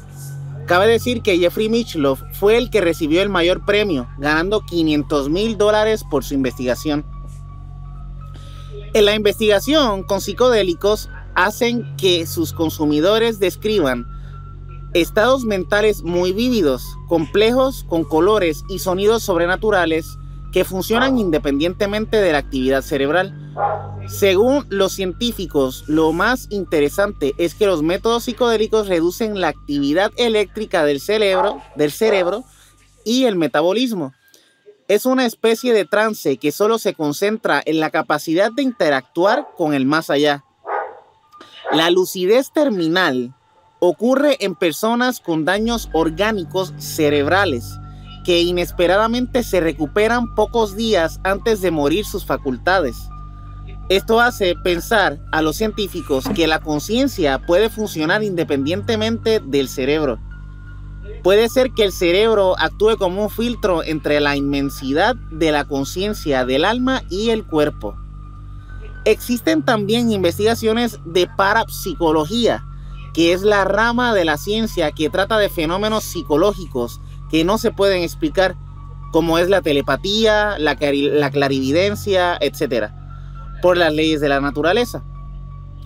Cabe 0.66 0.88
decir 0.88 1.22
que 1.22 1.38
Jeffrey 1.38 1.68
Michloff 1.68 2.22
fue 2.32 2.58
el 2.58 2.70
que 2.70 2.80
recibió 2.80 3.22
el 3.22 3.30
mayor 3.30 3.66
premio, 3.66 4.08
ganando 4.18 4.62
500 4.62 5.30
mil 5.30 5.58
dólares 5.58 6.06
por 6.10 6.24
su 6.24 6.36
investigación. 6.36 7.06
En 8.94 9.06
la 9.06 9.16
investigación 9.16 10.04
con 10.04 10.22
psicodélicos 10.22 11.10
hacen 11.36 11.96
que 11.98 12.26
sus 12.28 12.54
consumidores 12.54 13.40
describan 13.40 14.08
estados 14.94 15.44
mentales 15.44 16.04
muy 16.04 16.32
vívidos, 16.32 16.86
complejos, 17.08 17.84
con 17.90 18.04
colores 18.04 18.64
y 18.70 18.80
sonidos 18.80 19.24
sobrenaturales 19.24 20.18
que 20.54 20.64
funcionan 20.64 21.18
independientemente 21.18 22.18
de 22.18 22.32
la 22.32 22.38
actividad 22.38 22.84
cerebral. 22.84 23.34
Según 24.08 24.68
los 24.70 24.94
científicos, 24.94 25.84
lo 25.88 26.14
más 26.14 26.48
interesante 26.52 27.34
es 27.40 27.56
que 27.56 27.66
los 27.66 27.82
métodos 27.82 28.26
psicodélicos 28.26 28.88
reducen 28.88 29.42
la 29.42 29.48
actividad 29.48 30.12
eléctrica 30.16 30.86
del 30.86 31.02
cerebro, 31.02 31.62
del 31.76 31.92
cerebro 31.92 32.44
y 33.04 33.26
el 33.26 33.36
metabolismo. 33.36 34.14
Es 34.88 35.06
una 35.08 35.26
especie 35.26 35.74
de 35.74 35.86
trance 35.86 36.38
que 36.38 36.52
solo 36.52 36.78
se 36.78 36.94
concentra 36.94 37.62
en 37.66 37.80
la 37.80 37.90
capacidad 37.90 38.52
de 38.52 38.62
interactuar 38.62 39.48
con 39.58 39.74
el 39.74 39.86
más 39.88 40.12
allá. 40.12 40.44
La 41.72 41.90
lucidez 41.90 42.52
terminal 42.54 43.34
ocurre 43.80 44.38
en 44.40 44.54
personas 44.54 45.20
con 45.20 45.46
daños 45.46 45.90
orgánicos 45.94 46.74
cerebrales 46.78 47.80
que 48.24 48.42
inesperadamente 48.42 49.44
se 49.44 49.60
recuperan 49.60 50.34
pocos 50.36 50.76
días 50.76 51.20
antes 51.24 51.62
de 51.62 51.72
morir 51.72 52.06
sus 52.06 52.26
facultades. 52.26 53.10
Esto 53.90 54.22
hace 54.22 54.56
pensar 54.56 55.20
a 55.32 55.42
los 55.42 55.58
científicos 55.58 56.26
que 56.34 56.48
la 56.48 56.60
conciencia 56.60 57.40
puede 57.46 57.70
funcionar 57.70 58.24
independientemente 58.24 59.42
del 59.42 59.68
cerebro. 59.68 60.20
Puede 61.22 61.50
ser 61.50 61.72
que 61.72 61.84
el 61.84 61.92
cerebro 61.92 62.56
actúe 62.58 62.98
como 62.98 63.24
un 63.24 63.30
filtro 63.30 63.84
entre 63.84 64.20
la 64.20 64.36
inmensidad 64.36 65.16
de 65.32 65.52
la 65.52 65.66
conciencia 65.66 66.46
del 66.46 66.66
alma 66.66 67.04
y 67.10 67.30
el 67.30 67.46
cuerpo. 67.46 67.96
Existen 69.06 69.64
también 69.64 70.12
investigaciones 70.12 71.00
de 71.06 71.28
parapsicología, 71.28 72.64
que 73.14 73.34
es 73.34 73.42
la 73.44 73.66
rama 73.66 74.14
de 74.14 74.24
la 74.24 74.38
ciencia 74.38 74.92
que 74.92 75.10
trata 75.10 75.38
de 75.38 75.50
fenómenos 75.50 76.06
psicológicos 76.06 77.02
que 77.34 77.44
no 77.44 77.58
se 77.58 77.72
pueden 77.72 78.04
explicar, 78.04 78.56
como 79.12 79.40
es 79.40 79.50
la 79.50 79.64
telepatía, 79.64 80.60
la, 80.60 80.78
la 80.80 81.32
clarividencia, 81.32 82.38
etc., 82.40 82.92
por 83.60 83.76
las 83.76 83.92
leyes 83.92 84.22
de 84.22 84.30
la 84.30 84.40
naturaleza. 84.40 85.04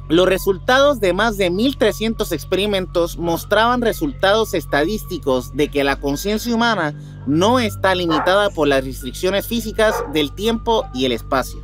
Los 0.10 0.28
resultados 0.28 1.00
de 1.00 1.14
más 1.14 1.38
de 1.38 1.50
1.300 1.50 2.34
experimentos 2.34 3.18
mostraban 3.18 3.82
resultados 3.82 4.54
estadísticos 4.54 5.56
de 5.56 5.70
que 5.70 5.86
la 5.86 6.02
conciencia 6.02 6.54
humana 6.54 6.94
no 7.28 7.62
está 7.62 7.96
limitada 7.96 8.50
por 8.50 8.68
las 8.68 8.84
restricciones 8.84 9.48
físicas 9.48 9.96
del 10.12 10.34
tiempo 10.34 10.86
y 10.94 11.06
el 11.06 11.14
espacio. 11.14 11.62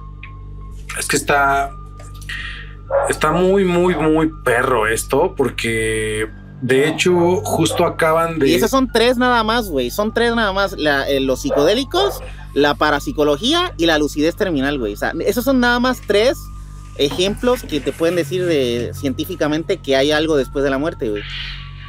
Es 0.97 1.09
que 1.09 1.17
está. 1.17 1.75
Está 3.09 3.33
muy, 3.33 3.65
muy, 3.65 3.95
muy 3.95 4.31
perro 4.45 4.87
esto, 4.87 5.33
porque 5.35 6.29
de 6.63 6.87
hecho, 6.87 7.41
justo 7.43 7.85
acaban 7.85 8.39
de. 8.39 8.47
Y 8.47 8.53
esos 8.53 8.71
son 8.71 8.89
tres 8.89 9.17
nada 9.17 9.43
más, 9.43 9.67
güey. 9.67 9.91
Son 9.91 10.13
tres 10.13 10.33
nada 10.33 10.53
más. 10.53 10.73
Eh, 10.79 11.19
los 11.19 11.41
psicodélicos, 11.41 12.21
la 12.53 12.73
parapsicología 12.73 13.73
y 13.77 13.85
la 13.85 13.97
lucidez 13.97 14.37
terminal, 14.37 14.79
güey. 14.79 14.93
O 14.93 14.97
sea, 14.97 15.11
esos 15.25 15.43
son 15.43 15.59
nada 15.59 15.81
más 15.81 15.99
tres 16.07 16.37
ejemplos 16.95 17.63
que 17.63 17.81
te 17.81 17.91
pueden 17.91 18.15
decir 18.15 18.45
de, 18.45 18.93
científicamente 18.93 19.75
que 19.75 19.97
hay 19.97 20.11
algo 20.11 20.37
después 20.37 20.63
de 20.63 20.69
la 20.69 20.77
muerte, 20.77 21.09
güey. 21.09 21.21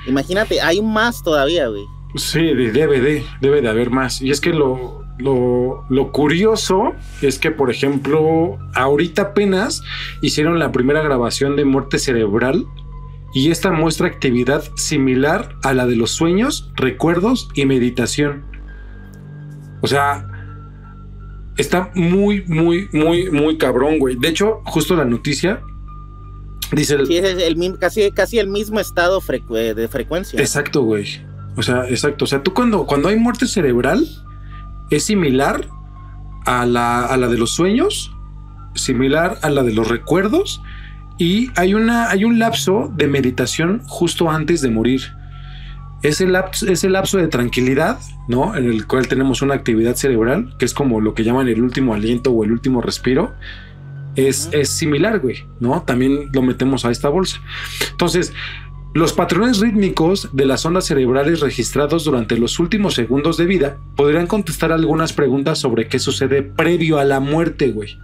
Imagínate, 0.08 0.60
hay 0.60 0.82
más 0.82 1.22
todavía, 1.22 1.68
güey. 1.68 1.84
Sí, 2.16 2.42
debe 2.42 3.00
de, 3.00 3.24
debe 3.40 3.62
de 3.62 3.68
haber 3.68 3.90
más. 3.90 4.20
Y 4.22 4.30
es 4.32 4.40
que 4.40 4.52
lo, 4.52 5.04
lo, 5.18 5.84
lo, 5.88 6.10
curioso 6.10 6.94
es 7.22 7.38
que, 7.38 7.52
por 7.52 7.70
ejemplo, 7.70 8.58
ahorita 8.74 9.22
apenas 9.22 9.82
hicieron 10.20 10.58
la 10.58 10.72
primera 10.72 11.00
grabación 11.00 11.54
de 11.54 11.64
muerte 11.64 12.00
cerebral 12.00 12.66
y 13.34 13.50
esta 13.50 13.72
muestra 13.72 14.06
actividad 14.06 14.62
similar 14.76 15.56
a 15.64 15.74
la 15.74 15.86
de 15.86 15.96
los 15.96 16.12
sueños, 16.12 16.70
recuerdos 16.76 17.48
y 17.54 17.66
meditación. 17.66 18.44
O 19.82 19.88
sea, 19.88 20.26
está 21.56 21.90
muy, 21.96 22.44
muy, 22.46 22.88
muy, 22.92 23.30
muy 23.32 23.58
cabrón, 23.58 23.98
güey. 23.98 24.16
De 24.16 24.28
hecho, 24.28 24.62
justo 24.64 24.94
la 24.94 25.04
noticia 25.04 25.60
dice... 26.70 26.94
El, 26.94 27.06
sí, 27.08 27.16
es 27.16 27.24
el, 27.42 27.78
casi, 27.78 28.12
casi 28.12 28.38
el 28.38 28.46
mismo 28.46 28.78
estado 28.78 29.20
de 29.20 29.88
frecuencia. 29.88 30.40
Exacto, 30.40 30.82
güey. 30.82 31.04
O 31.56 31.62
sea, 31.62 31.88
exacto. 31.88 32.26
O 32.26 32.28
sea, 32.28 32.40
tú 32.40 32.54
cuando, 32.54 32.86
cuando 32.86 33.08
hay 33.08 33.16
muerte 33.16 33.48
cerebral, 33.48 34.06
es 34.90 35.02
similar 35.02 35.68
a 36.46 36.66
la, 36.66 37.04
a 37.04 37.16
la 37.16 37.26
de 37.26 37.36
los 37.36 37.50
sueños, 37.50 38.12
similar 38.76 39.38
a 39.42 39.50
la 39.50 39.64
de 39.64 39.72
los 39.72 39.88
recuerdos 39.88 40.62
y 41.18 41.50
hay, 41.56 41.74
una, 41.74 42.10
hay 42.10 42.24
un 42.24 42.38
lapso 42.38 42.92
de 42.96 43.06
meditación 43.06 43.82
justo 43.86 44.30
antes 44.30 44.60
de 44.60 44.70
morir. 44.70 45.02
Ese 46.02 46.26
lapso, 46.26 46.66
ese 46.66 46.90
lapso 46.90 47.18
de 47.18 47.28
tranquilidad, 47.28 47.98
¿no? 48.28 48.56
En 48.56 48.68
el 48.68 48.86
cual 48.86 49.08
tenemos 49.08 49.40
una 49.40 49.54
actividad 49.54 49.94
cerebral, 49.94 50.54
que 50.58 50.64
es 50.66 50.74
como 50.74 51.00
lo 51.00 51.14
que 51.14 51.24
llaman 51.24 51.48
el 51.48 51.62
último 51.62 51.94
aliento 51.94 52.30
o 52.30 52.44
el 52.44 52.52
último 52.52 52.82
respiro, 52.82 53.34
es, 54.16 54.48
es 54.52 54.68
similar, 54.68 55.20
güey, 55.20 55.44
¿no? 55.60 55.82
También 55.82 56.30
lo 56.32 56.42
metemos 56.42 56.84
a 56.84 56.90
esta 56.90 57.08
bolsa. 57.08 57.40
Entonces, 57.90 58.32
los 58.94 59.12
patrones 59.12 59.60
rítmicos 59.60 60.28
de 60.32 60.46
las 60.46 60.64
ondas 60.66 60.84
cerebrales 60.84 61.40
registrados 61.40 62.04
durante 62.04 62.38
los 62.38 62.60
últimos 62.60 62.94
segundos 62.94 63.36
de 63.36 63.46
vida 63.46 63.78
podrían 63.96 64.26
contestar 64.26 64.72
algunas 64.72 65.12
preguntas 65.12 65.58
sobre 65.58 65.88
qué 65.88 65.98
sucede 65.98 66.42
previo 66.42 66.98
a 66.98 67.04
la 67.04 67.18
muerte, 67.18 67.70
güey. 67.70 67.98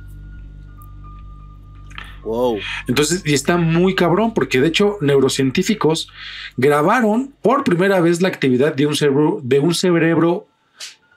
Wow. 2.24 2.58
Entonces, 2.86 3.22
y 3.24 3.34
está 3.34 3.56
muy 3.56 3.94
cabrón, 3.94 4.34
porque 4.34 4.60
de 4.60 4.68
hecho, 4.68 4.98
neurocientíficos 5.00 6.08
grabaron 6.56 7.34
por 7.42 7.64
primera 7.64 8.00
vez 8.00 8.20
la 8.20 8.28
actividad 8.28 8.74
de 8.74 8.86
un 8.86 8.96
cerebro, 8.96 9.40
de 9.42 9.60
un 9.60 9.74
cerebro, 9.74 10.46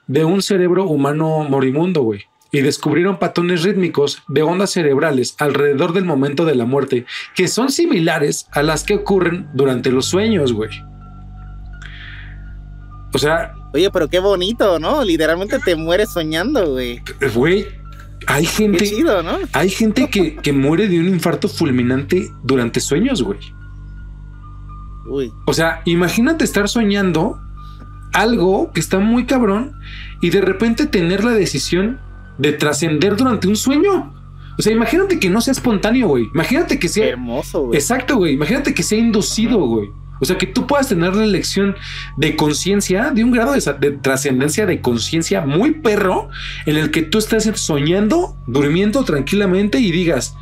de 0.07 0.25
un 0.25 0.41
cerebro 0.41 0.85
humano 0.85 1.45
morimundo, 1.49 2.01
güey. 2.01 2.21
Y 2.51 2.61
descubrieron 2.61 3.17
patrones 3.17 3.63
rítmicos 3.63 4.21
de 4.27 4.43
ondas 4.43 4.71
cerebrales 4.71 5.35
alrededor 5.39 5.93
del 5.93 6.05
momento 6.05 6.45
de 6.45 6.53
la 6.53 6.65
muerte 6.65 7.05
que 7.35 7.47
son 7.47 7.71
similares 7.71 8.47
a 8.51 8.61
las 8.61 8.83
que 8.83 8.93
ocurren 8.93 9.49
durante 9.53 9.89
los 9.89 10.05
sueños, 10.05 10.53
güey. 10.53 10.69
O 13.13 13.17
sea. 13.17 13.53
Oye, 13.73 13.89
pero 13.91 14.07
qué 14.07 14.19
bonito, 14.19 14.79
¿no? 14.79 15.03
Literalmente 15.03 15.57
te 15.59 15.75
mueres 15.75 16.11
soñando, 16.11 16.71
güey. 16.73 17.01
Güey, 17.33 17.67
hay 18.27 18.45
gente, 18.45 18.89
hay 19.53 19.69
gente 19.69 20.09
que, 20.09 20.53
muere 20.53 20.87
de 20.87 20.99
un 20.99 21.07
infarto 21.07 21.47
fulminante 21.47 22.31
durante 22.43 22.79
sueños, 22.79 23.21
güey. 23.23 23.39
O 25.45 25.53
sea, 25.53 25.81
imagínate 25.85 26.43
estar 26.43 26.69
soñando 26.69 27.39
algo 28.13 28.71
que 28.71 28.79
está 28.79 28.99
muy 28.99 29.25
cabrón 29.25 29.73
y 30.21 30.29
de 30.29 30.41
repente 30.41 30.85
tener 30.85 31.23
la 31.23 31.31
decisión 31.31 31.99
de 32.37 32.53
trascender 32.53 33.15
durante 33.15 33.47
un 33.47 33.55
sueño. 33.55 34.13
O 34.57 34.61
sea, 34.61 34.71
imagínate 34.71 35.19
que 35.19 35.29
no 35.29 35.41
sea 35.41 35.51
espontáneo, 35.51 36.07
güey. 36.07 36.29
Imagínate 36.33 36.79
que 36.79 36.87
sea. 36.87 37.07
Hermoso, 37.07 37.65
güey. 37.65 37.79
Exacto, 37.79 38.17
güey. 38.17 38.33
Imagínate 38.33 38.73
que 38.73 38.83
sea 38.83 38.99
inducido, 38.99 39.59
güey. 39.59 39.89
O 40.21 40.25
sea, 40.25 40.37
que 40.37 40.47
tú 40.47 40.67
puedas 40.67 40.87
tener 40.87 41.15
la 41.15 41.23
elección 41.23 41.75
de 42.17 42.35
conciencia, 42.35 43.11
de 43.11 43.23
un 43.23 43.31
grado 43.31 43.53
de, 43.53 43.91
trascendencia 43.91 44.65
de 44.65 44.79
conciencia 44.81 45.41
muy 45.41 45.71
perro, 45.71 46.29
en 46.65 46.77
el 46.77 46.91
que 46.91 47.01
tú 47.01 47.17
estás 47.17 47.49
soñando, 47.55 48.37
durmiendo 48.47 49.03
tranquilamente 49.03 49.79
y 49.79 49.91
digas, 49.91 50.35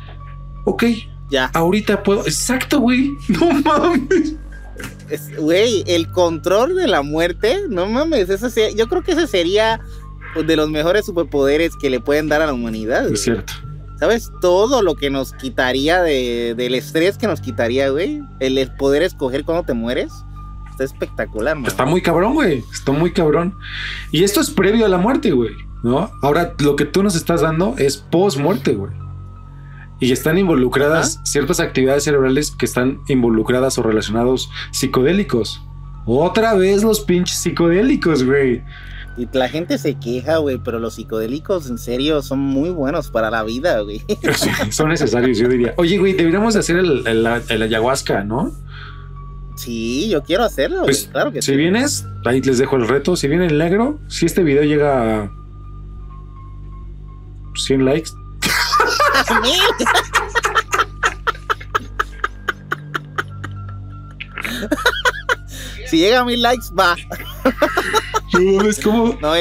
ok, 0.64 0.84
ya. 1.32 1.50
Ahorita 1.54 2.02
puedo. 2.02 2.26
Exacto, 2.26 2.78
güey. 2.80 3.10
No 3.28 3.50
mames. 3.62 4.34
Güey, 5.38 5.82
el 5.86 6.10
control 6.10 6.76
de 6.76 6.86
la 6.86 7.02
muerte, 7.02 7.56
no 7.68 7.86
mames. 7.86 8.28
Eso 8.28 8.48
yo 8.76 8.86
creo 8.88 9.02
que 9.02 9.12
ese 9.12 9.26
sería 9.26 9.80
de 10.46 10.56
los 10.56 10.70
mejores 10.70 11.06
superpoderes 11.06 11.74
que 11.76 11.90
le 11.90 12.00
pueden 12.00 12.28
dar 12.28 12.42
a 12.42 12.46
la 12.46 12.52
humanidad. 12.52 13.10
Es 13.10 13.22
cierto. 13.22 13.54
¿Sabes? 14.02 14.32
Todo 14.40 14.82
lo 14.82 14.96
que 14.96 15.10
nos 15.10 15.32
quitaría 15.32 16.02
de, 16.02 16.56
del 16.56 16.74
estrés 16.74 17.16
que 17.16 17.28
nos 17.28 17.40
quitaría, 17.40 17.88
güey. 17.90 18.20
El 18.40 18.68
poder 18.76 19.04
escoger 19.04 19.44
cuando 19.44 19.62
te 19.62 19.74
mueres. 19.74 20.12
Está 20.72 20.82
espectacular, 20.82 21.54
man. 21.54 21.66
Está 21.66 21.84
muy 21.84 22.02
cabrón, 22.02 22.34
güey. 22.34 22.64
Está 22.72 22.90
muy 22.90 23.12
cabrón. 23.12 23.54
Y 24.10 24.24
esto 24.24 24.40
es 24.40 24.50
previo 24.50 24.86
a 24.86 24.88
la 24.88 24.98
muerte, 24.98 25.30
güey. 25.30 25.54
¿No? 25.84 26.10
Ahora, 26.20 26.52
lo 26.58 26.74
que 26.74 26.84
tú 26.84 27.04
nos 27.04 27.14
estás 27.14 27.42
dando 27.42 27.76
es 27.78 27.96
post-muerte, 27.96 28.74
güey. 28.74 28.90
Y 30.00 30.10
están 30.10 30.36
involucradas 30.36 31.20
ciertas 31.22 31.60
actividades 31.60 32.02
cerebrales 32.02 32.50
que 32.50 32.66
están 32.66 33.02
involucradas 33.06 33.78
o 33.78 33.84
relacionados 33.84 34.50
psicodélicos. 34.72 35.62
Otra 36.06 36.54
vez 36.54 36.82
los 36.82 37.02
pinches 37.02 37.38
psicodélicos, 37.38 38.24
güey. 38.24 38.64
Y 39.16 39.28
la 39.32 39.48
gente 39.48 39.76
se 39.76 39.94
queja, 39.94 40.38
güey, 40.38 40.58
pero 40.58 40.78
los 40.78 40.94
psicodélicos 40.94 41.68
en 41.68 41.76
serio 41.76 42.22
son 42.22 42.38
muy 42.38 42.70
buenos 42.70 43.10
para 43.10 43.30
la 43.30 43.42
vida, 43.42 43.80
güey. 43.80 44.02
son 44.70 44.88
necesarios, 44.88 45.36
yo 45.36 45.48
diría. 45.48 45.74
Oye, 45.76 45.98
güey, 45.98 46.14
deberíamos 46.14 46.56
hacer 46.56 46.76
el, 46.76 47.06
el, 47.06 47.62
ayahuasca, 47.62 48.24
¿no? 48.24 48.52
Sí, 49.56 50.08
yo 50.08 50.22
quiero 50.22 50.44
hacerlo, 50.44 50.84
pues, 50.84 51.10
claro 51.12 51.30
que 51.30 51.42
si 51.42 51.54
vienes, 51.54 52.06
ahí 52.24 52.40
les 52.40 52.56
dejo 52.56 52.76
el 52.76 52.88
reto. 52.88 53.16
Si 53.16 53.28
viene 53.28 53.46
el 53.46 53.58
negro, 53.58 54.00
si 54.08 54.24
este 54.24 54.42
video 54.42 54.64
llega 54.64 55.24
a 55.24 55.30
100 57.54 57.84
likes. 57.84 58.10
si 65.86 65.98
llega 65.98 66.20
a 66.20 66.24
mil 66.24 66.40
likes, 66.40 66.68
va. 66.76 66.96
No, 68.32 68.62
es 68.62 68.80
como. 68.80 69.18
No, 69.20 69.34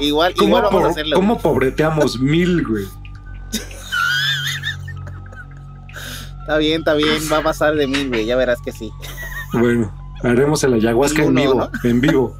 igual, 0.00 0.34
igual 0.36 0.62
vamos 0.64 0.84
a 0.84 0.88
hacerlo. 0.88 1.16
¿Cómo 1.16 1.38
pobreteamos 1.38 2.20
mil, 2.20 2.66
güey? 2.66 2.86
Está 6.40 6.58
bien, 6.58 6.80
está 6.80 6.94
bien, 6.94 7.22
va 7.32 7.38
a 7.38 7.42
pasar 7.42 7.76
de 7.76 7.86
mil, 7.86 8.08
güey, 8.08 8.26
ya 8.26 8.34
verás 8.34 8.60
que 8.60 8.72
sí. 8.72 8.90
Bueno, 9.52 9.94
haremos 10.24 10.64
el 10.64 10.74
ayahuasca 10.74 11.22
en 11.22 11.34
vivo, 11.34 11.70
en 11.84 12.00
vivo. 12.00 12.36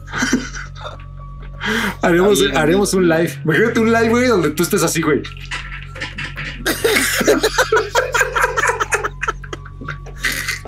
haremos, 2.02 2.42
haremos 2.54 2.92
un 2.94 3.08
live. 3.08 3.40
Imagínate 3.44 3.80
un 3.80 3.92
live, 3.92 4.08
güey, 4.08 4.26
donde 4.26 4.50
tú 4.50 4.64
estés 4.64 4.82
así, 4.82 5.00
güey. 5.00 5.22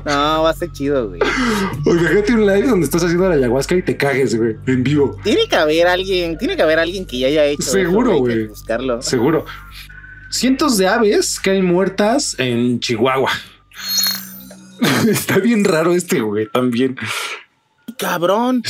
No, 0.04 0.42
va 0.42 0.50
a 0.50 0.54
ser 0.54 0.72
chido, 0.72 1.08
güey. 1.08 1.20
Oye, 1.86 2.08
fíjate 2.08 2.34
un 2.34 2.46
live 2.46 2.66
donde 2.66 2.84
estás 2.84 3.04
haciendo 3.04 3.28
la 3.28 3.36
ayahuasca 3.36 3.76
y 3.76 3.82
te 3.82 3.96
cagues, 3.96 4.36
güey, 4.36 4.56
en 4.66 4.82
vivo. 4.82 5.16
Tiene 5.22 5.46
que 5.48 5.56
haber 5.56 5.86
alguien, 5.86 6.36
tiene 6.38 6.56
que 6.56 6.62
haber 6.62 6.78
alguien 6.78 7.06
que 7.06 7.18
ya 7.18 7.28
haya 7.28 7.44
hecho 7.44 7.62
Seguro, 7.62 8.18
güey. 8.18 8.48
Buscarlo. 8.48 9.00
Seguro. 9.02 9.44
Cientos 10.30 10.78
de 10.78 10.88
aves 10.88 11.38
caen 11.38 11.64
muertas 11.64 12.34
en 12.38 12.80
Chihuahua. 12.80 13.30
Está 15.08 15.38
bien 15.38 15.64
raro 15.64 15.92
este, 15.92 16.20
güey, 16.20 16.48
también. 16.48 16.96
Cabrón. 17.98 18.62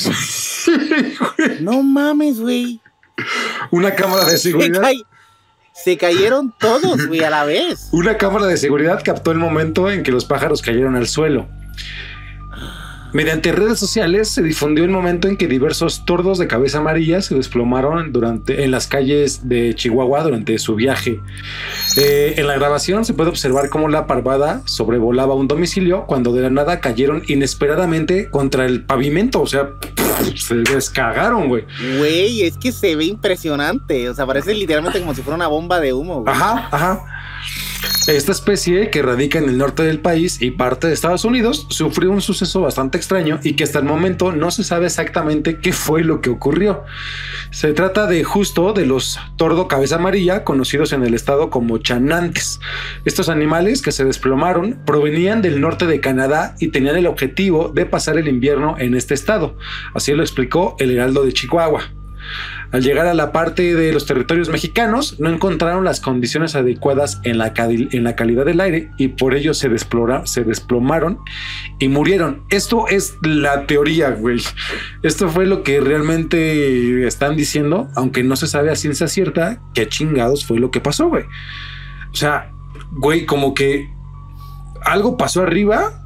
no 1.61 1.83
mames, 1.83 2.41
güey. 2.41 2.81
Una 3.71 3.95
cámara 3.95 4.25
de 4.25 4.39
seguridad. 4.39 4.83
Se 4.83 5.05
cayeron 5.99 6.53
todos, 6.59 7.07
güey, 7.07 7.23
a 7.25 7.31
la 7.31 7.45
vez. 7.45 7.89
Una 7.93 8.17
cámara 8.17 8.47
de 8.47 8.57
seguridad 8.57 9.03
captó 9.05 9.33
el 9.33 9.39
momento 9.39 9.91
en 9.91 10.03
que 10.03 10.13
los 10.13 10.25
pájaros 10.25 10.63
cayeron 10.63 10.97
al 10.97 11.07
suelo. 11.07 11.47
Mediante 13.13 13.53
redes 13.53 13.79
sociales 13.79 14.29
se 14.29 14.43
difundió 14.43 14.85
el 14.85 14.91
momento 14.91 15.29
en 15.29 15.37
que 15.37 15.47
diversos 15.47 16.05
tordos 16.05 16.39
de 16.39 16.47
cabeza 16.47 16.79
amarilla 16.79 17.21
se 17.21 17.35
desplomaron 17.35 18.13
durante, 18.13 18.65
en 18.65 18.71
las 18.71 18.87
calles 18.87 19.49
de 19.49 19.75
Chihuahua 19.75 20.23
durante 20.23 20.59
su 20.59 20.75
viaje. 20.75 21.21
Eh, 21.97 22.35
en 22.39 22.47
la 22.47 22.55
grabación 22.55 23.05
se 23.05 23.13
puede 23.13 23.29
observar 23.31 23.69
cómo 23.69 23.89
la 23.89 24.07
parvada 24.07 24.63
sobrevolaba 24.65 25.35
un 25.35 25.47
domicilio 25.47 26.07
cuando 26.07 26.33
de 26.33 26.43
la 26.43 26.51
nada 26.51 26.81
cayeron 26.81 27.23
inesperadamente 27.27 28.31
contra 28.31 28.65
el 28.65 28.85
pavimento. 28.85 29.43
O 29.43 29.47
sea, 29.47 29.71
se 30.35 30.57
descagaron, 30.57 31.49
güey. 31.49 31.65
Güey, 31.99 32.43
es 32.43 32.57
que 32.57 32.73
se 32.73 32.97
ve 32.97 33.05
impresionante. 33.05 34.09
O 34.09 34.15
sea, 34.15 34.27
parece 34.27 34.55
literalmente 34.55 35.01
como 35.01 35.15
si 35.15 35.23
fuera 35.23 35.37
una 35.37 35.49
bomba 35.49 35.81
de 35.81 35.93
humo. 35.93 36.25
Ajá, 36.27 36.69
ajá. 36.71 37.22
Esta 38.07 38.33
especie, 38.33 38.91
que 38.91 39.01
radica 39.01 39.39
en 39.39 39.49
el 39.49 39.59
norte 39.59 39.85
del 39.85 40.01
país 40.01 40.43
y 40.43 40.51
parte 40.51 40.89
de 40.89 40.93
Estados 40.93 41.25
Unidos, 41.25 41.67
sufrió 41.71 42.11
un 42.11 42.21
suceso 42.21 42.61
bastante 42.61 42.99
extraño 42.99 43.39
y 43.45 43.55
que 43.55 43.63
hasta 43.63 43.79
el 43.79 43.85
momento 43.85 44.33
no 44.33 44.51
se 44.51 44.65
sabe 44.65 44.87
exactamente 44.87 45.59
qué 45.61 45.73
fue 45.73 46.03
lo 46.03 46.21
que 46.21 46.31
ocurrió. 46.31 46.85
Se 47.53 47.73
trata 47.73 48.07
de 48.07 48.25
justo 48.25 48.73
de 48.73 48.87
los 48.87 49.21
tordo 49.37 49.69
cabeza 49.69 49.97
amarilla, 49.97 50.43
conocidos 50.43 50.93
en 50.93 51.05
el 51.05 51.15
estado 51.15 51.49
como 51.49 51.79
chanantes. 51.79 52.59
Estos 53.05 53.29
animales 53.29 53.83
que 53.83 53.93
se 53.93 54.05
desplomaron 54.05 54.81
provenían 54.85 55.41
del 55.41 55.61
norte 55.61 55.87
de 55.87 56.01
Canadá 56.01 56.57
y 56.59 56.69
tenían 56.69 56.97
el 56.97 57.07
objetivo 57.07 57.69
de 57.69 57.87
pasar 57.87 58.19
el 58.19 58.27
invierno 58.27 58.77
en 58.79 58.95
este 58.95 59.15
estado. 59.15 59.57
Así 59.95 60.13
lo 60.13 60.23
explicó 60.23 60.75
el 60.81 60.91
Heraldo 60.91 61.25
de 61.25 61.33
Chihuahua. 61.33 61.83
Al 62.73 62.83
llegar 62.83 63.07
a 63.07 63.15
la 63.15 63.33
parte 63.33 63.75
de 63.75 63.93
los 63.93 64.07
territorios 64.07 64.49
mexicanos, 64.49 65.21
no 65.21 65.29
encontraron 65.29 65.85
las 65.85 66.01
condiciones 66.01 66.55
adecuadas 66.55 67.21
en 67.23 67.37
la, 67.37 67.53
calidad 67.53 68.47
del 68.47 68.61
aire 68.61 68.91
y 68.97 69.09
por 69.09 69.35
ello 69.35 69.53
se, 69.53 69.69
se 70.25 70.45
desplomaron 70.45 71.19
y 71.79 71.89
murieron. 71.89 72.45
Esto 72.49 72.89
es 72.89 73.17
la 73.23 73.67
teoría, 73.67 74.11
güey. 74.11 74.41
Esto 75.03 75.29
fue 75.29 75.47
lo 75.47 75.63
que 75.63 75.81
realmente 75.81 77.07
están 77.07 77.37
diciendo, 77.37 77.89
aunque 77.95 78.23
no 78.23 78.37
se 78.37 78.47
sabe 78.47 78.71
a 78.71 78.77
ciencia 78.77 79.07
cierta 79.07 79.61
qué 79.75 79.87
chingados 79.89 80.47
fue 80.47 80.59
lo 80.59 80.71
que 80.71 80.81
pasó, 80.81 81.09
güey. 81.09 81.25
O 82.11 82.17
sea, 82.17 82.53
güey, 82.91 83.27
como 83.27 83.53
que 83.53 83.91
algo 84.85 85.17
pasó 85.17 85.43
arriba 85.43 86.02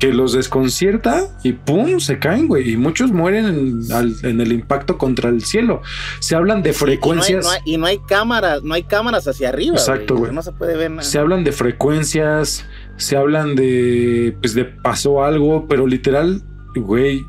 que 0.00 0.14
los 0.14 0.32
desconcierta 0.32 1.28
y 1.44 1.52
pum, 1.52 2.00
se 2.00 2.18
caen, 2.18 2.48
güey. 2.48 2.72
Y 2.72 2.76
muchos 2.78 3.12
mueren 3.12 3.82
en, 4.24 4.40
el 4.40 4.52
impacto 4.52 4.96
contra 4.96 5.28
el 5.28 5.44
cielo. 5.44 5.82
Se 6.20 6.34
hablan 6.34 6.62
de 6.62 6.72
frecuencias. 6.72 7.46
Y 7.66 7.76
no 7.76 7.86
hay, 7.86 7.98
cámaras, 7.98 8.62
no 8.62 8.72
hay 8.72 8.82
cámaras 8.84 9.28
hacia 9.28 9.50
arriba. 9.50 9.76
Exacto, 9.76 10.16
güey. 10.16 10.32
No 10.32 10.42
se 10.42 10.52
puede 10.52 10.76
ver 10.76 10.90
nada. 10.90 11.02
Se 11.02 11.18
hablan 11.18 11.44
de 11.44 11.52
frecuencias, 11.52 12.64
se 12.96 13.16
hablan 13.16 13.54
de, 13.54 14.34
pues 14.40 14.54
de 14.54 14.64
pasó 14.64 15.22
algo, 15.22 15.66
pero 15.68 15.86
literal, 15.86 16.42
güey, 16.74 17.22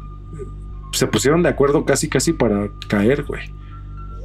se 0.94 1.08
pusieron 1.08 1.44
de 1.44 1.50
acuerdo 1.50 1.84
casi, 1.84 2.08
casi 2.08 2.32
para 2.32 2.70
caer, 2.88 3.24
güey. 3.24 3.52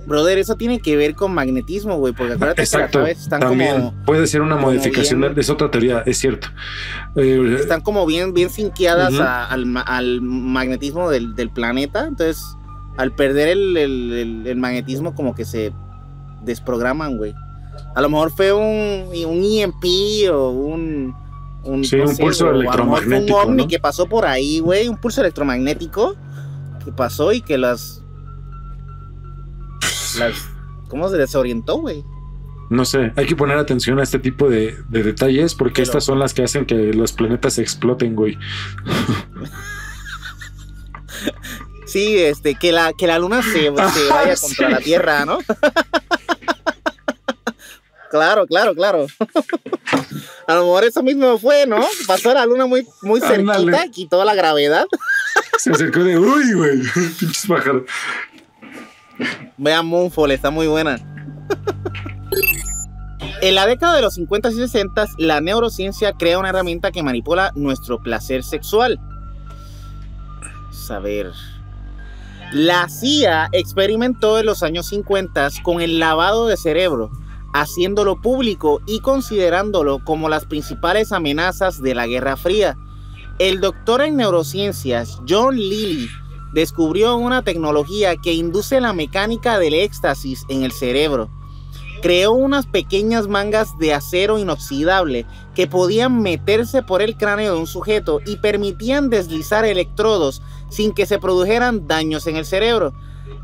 Brother, 0.07 0.39
eso 0.39 0.57
tiene 0.57 0.79
que 0.79 0.97
ver 0.97 1.15
con 1.15 1.35
magnetismo, 1.35 1.97
güey, 1.97 2.13
porque 2.13 2.35
acuérdate 2.35 2.63
Exacto, 2.63 3.05
que 3.05 3.11
están 3.11 3.41
también 3.41 3.93
puede 4.05 4.27
ser 4.29 4.41
una 4.41 4.57
modificación, 4.57 5.25
es 5.37 5.51
otra 5.51 5.71
teoría, 5.71 6.03
es 6.07 6.19
cierto. 6.19 6.49
Eh, 7.17 7.57
están 7.59 7.81
como 7.81 8.07
bien, 8.07 8.33
bien 8.33 8.49
sinqueadas 8.51 9.15
al, 9.19 9.67
magnetismo 10.23 11.11
del, 11.11 11.51
planeta, 11.51 12.07
entonces 12.07 12.43
al 12.97 13.15
perder 13.15 13.49
el, 13.49 14.55
magnetismo 14.57 15.15
como 15.15 15.35
que 15.35 15.45
se 15.45 15.73
desprograman, 16.43 17.17
güey. 17.17 17.35
A 17.95 18.01
lo 18.01 18.09
mejor 18.09 18.31
fue 18.31 18.53
un, 18.53 19.09
un 19.09 19.45
EMP 19.45 20.31
o 20.33 20.51
un... 20.51 21.15
Un, 21.65 21.85
sí, 21.85 21.97
un 21.97 22.17
pulso 22.17 22.49
electromagnético. 22.49 23.39
Un 23.39 23.49
ovni 23.49 23.67
que 23.67 23.81
pasó 23.81 24.07
por 24.07 24.25
ahí, 24.25 24.61
güey, 24.61 24.87
un 24.87 24.97
pulso 24.97 25.21
electromagnético 25.21 26.15
que 26.85 26.93
pasó 26.93 27.33
y 27.33 27.41
que 27.41 27.59
las 27.59 28.06
¿Cómo 30.89 31.09
se 31.09 31.17
desorientó, 31.17 31.79
güey? 31.79 32.05
No 32.69 32.85
sé, 32.85 33.13
hay 33.17 33.27
que 33.27 33.37
poner 33.37 33.59
atención 33.59 34.01
a 34.01 34.03
este 34.03 34.19
tipo 34.19 34.49
de, 34.49 34.77
detalles 34.89 35.55
porque 35.55 35.83
estas 35.83 36.05
son 36.05 36.19
las 36.19 36.35
que 36.35 36.43
hacen 36.43 36.67
que 36.67 36.93
los 36.93 37.13
planetas 37.13 37.59
exploten, 37.59 38.17
güey. 38.17 38.37
Sí, 41.87 42.19
este, 42.19 42.57
que 42.57 42.73
la, 42.73 42.93
que 42.93 43.07
la 43.07 43.19
luna 43.19 43.43
se, 43.43 43.71
vaya 44.11 44.37
contra 44.37 44.69
la 44.69 44.81
Tierra, 44.81 45.25
¿no? 45.25 45.39
claro, 48.11 48.47
claro, 48.47 48.75
claro. 48.75 49.07
A 50.47 50.55
lo 50.55 50.61
mejor 50.63 50.85
eso 50.85 51.03
mismo 51.03 51.39
fue, 51.39 51.67
¿no? 51.67 51.83
Pasó 52.07 52.35
la 52.35 52.45
luna 52.45 52.67
muy, 52.67 52.87
muy 53.03 53.21
cerquita, 53.21 53.89
quitó 53.91 54.25
la 54.25 54.35
gravedad. 54.35 54.87
Se 55.59 55.71
acercó 55.71 56.01
de, 56.01 56.19
uy, 56.19 56.53
güey, 56.53 56.83
pinches 57.19 57.47
pájaros. 57.47 57.85
Vean 59.59 59.87
Moonfall, 59.87 60.31
está 60.33 60.51
muy 60.51 60.67
buena. 60.67 60.99
En 63.43 63.55
la 63.55 63.67
década 63.67 63.95
de 63.97 64.03
los 64.03 64.15
50 64.15 64.51
y 64.51 64.55
60, 64.55 65.07
la 65.19 65.41
neurociencia 65.41 66.13
crea 66.13 66.39
una 66.39 66.49
herramienta 66.49 66.91
que 66.91 67.03
manipula 67.03 67.53
nuestro 67.55 68.03
placer 68.03 68.43
sexual. 68.43 68.99
Saber. 70.73 71.33
La 72.53 72.89
CIA 72.89 73.49
experimentó 73.53 74.39
en 74.39 74.47
los 74.47 74.63
años 74.63 74.87
50 74.87 75.49
con 75.63 75.81
el 75.81 75.99
lavado 75.99 76.47
de 76.47 76.57
cerebro, 76.57 77.11
haciéndolo 77.53 78.21
público 78.21 78.81
y 78.87 79.01
considerándolo 79.01 80.03
como 80.05 80.29
las 80.29 80.47
principales 80.47 81.13
amenazas 81.13 81.83
de 81.83 81.95
la 81.95 82.07
Guerra 82.07 82.37
Fría. 82.37 82.77
El 83.39 83.61
doctor 83.61 84.01
en 84.01 84.17
neurociencias 84.17 85.21
John 85.29 85.57
Lilly 85.57 86.09
descubrió 86.57 87.17
una 87.17 87.43
tecnología 87.43 88.17
que 88.17 88.33
induce 88.33 88.81
la 88.81 88.95
mecánica 88.95 89.59
del 89.59 89.75
éxtasis 89.75 90.47
en 90.49 90.63
el 90.63 90.73
cerebro. 90.73 91.29
Creó 92.01 92.33
unas 92.33 92.65
pequeñas 92.65 93.29
mangas 93.29 93.77
de 93.79 93.93
acero 93.93 94.39
inoxidable 94.39 95.27
que 95.55 95.67
podían 95.67 96.23
meterse 96.23 96.83
por 96.83 97.03
el 97.03 97.19
cráneo 97.19 97.53
de 97.53 97.61
un 97.61 97.67
sujeto 97.67 98.21
y 98.25 98.37
permitían 98.37 99.11
deslizar 99.11 99.67
electrodos 99.67 100.41
sin 100.71 100.95
que 100.95 101.05
se 101.05 101.19
produjeran 101.19 101.87
daños 101.87 102.27
en 102.27 102.37
el 102.37 102.47
cerebro. 102.47 102.95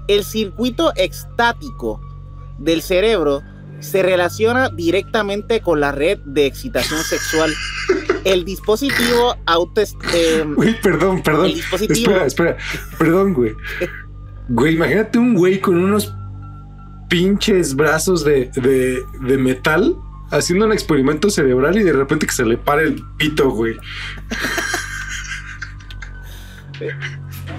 El 0.08 0.24
circuito 0.24 0.94
extático 0.96 2.00
del 2.56 2.80
cerebro 2.80 3.42
se 3.82 4.02
relaciona 4.02 4.70
directamente 4.70 5.60
con 5.60 5.80
la 5.80 5.92
red 5.92 6.18
de 6.24 6.46
excitación 6.46 7.02
sexual. 7.02 7.52
El 8.24 8.44
dispositivo 8.44 9.36
auto... 9.46 9.82
Eh, 10.14 10.46
perdón, 10.82 11.22
perdón. 11.22 11.46
El 11.46 11.54
dispositivo... 11.54 12.12
Espera, 12.12 12.26
espera. 12.26 12.56
Perdón, 12.98 13.34
güey. 13.34 13.54
Güey, 14.48 14.74
imagínate 14.74 15.18
un 15.18 15.34
güey 15.34 15.60
con 15.60 15.76
unos 15.76 16.14
pinches 17.08 17.74
brazos 17.74 18.24
de, 18.24 18.50
de, 18.54 19.02
de 19.26 19.38
metal 19.38 19.96
haciendo 20.30 20.64
un 20.64 20.72
experimento 20.72 21.28
cerebral 21.28 21.76
y 21.76 21.82
de 21.82 21.92
repente 21.92 22.26
que 22.26 22.32
se 22.32 22.44
le 22.44 22.56
pare 22.56 22.84
el 22.84 23.02
pito, 23.18 23.50
güey. 23.50 23.76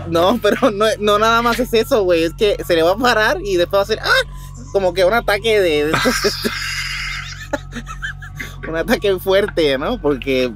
No, 0.10 0.40
pero 0.42 0.72
no, 0.72 0.86
no 1.00 1.20
nada 1.20 1.42
más 1.42 1.60
es 1.60 1.74
eso, 1.74 2.04
güey. 2.04 2.24
Es 2.24 2.34
que 2.34 2.58
se 2.66 2.76
le 2.76 2.84
va 2.84 2.92
a 2.92 2.98
parar 2.98 3.38
y 3.44 3.58
después 3.58 3.78
va 3.78 3.82
a 3.82 3.84
hacer 3.84 4.00
¡ah! 4.02 4.43
Como 4.74 4.94
que 4.94 5.06
un 5.06 5.14
ataque 5.14 5.62
de. 5.62 5.94
un 8.68 8.76
ataque 8.76 9.18
fuerte, 9.20 9.78
¿no? 9.78 10.02
Porque. 10.02 10.52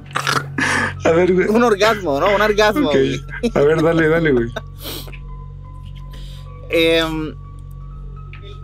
A 1.04 1.12
ver, 1.12 1.32
güey. 1.32 1.48
Un 1.48 1.62
orgasmo, 1.62 2.20
¿no? 2.20 2.34
Un 2.34 2.42
orgasmo. 2.42 2.90
Okay. 2.90 3.18
A 3.54 3.60
ver, 3.60 3.82
dale, 3.82 4.08
dale, 4.08 4.32
güey. 4.32 4.52
Eh, 6.68 7.02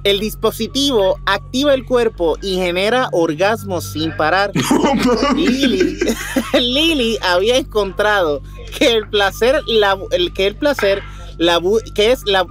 el 0.05 0.21
dispositivo 0.21 1.19
activa 1.25 1.73
el 1.73 1.87
cuerpo 1.87 2.37
y 2.43 2.57
genera 2.57 3.09
orgasmos 3.13 3.85
sin 3.85 4.15
parar. 4.17 4.53
Lily, 5.35 5.99
Lily 6.53 7.19
había 7.23 7.57
encontrado 7.57 8.43
que 8.79 8.93
el 8.93 9.09
placer, 9.09 9.63
la, 9.67 9.99
el, 10.11 10.35
que 10.35 10.47
el 10.47 10.57
placer, 10.57 11.03
la, 11.39 11.59
que 11.95 12.13
es 12.13 12.23
la, 12.27 12.47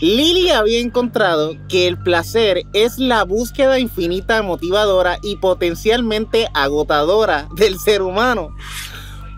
Lily 0.00 0.50
había 0.50 0.78
encontrado 0.78 1.56
que 1.68 1.88
el 1.88 1.98
placer 1.98 2.62
es 2.72 2.98
la 2.98 3.24
búsqueda 3.24 3.80
infinita 3.80 4.42
motivadora 4.42 5.18
y 5.22 5.36
potencialmente 5.36 6.46
agotadora 6.54 7.48
del 7.56 7.80
ser 7.80 8.02
humano. 8.02 8.54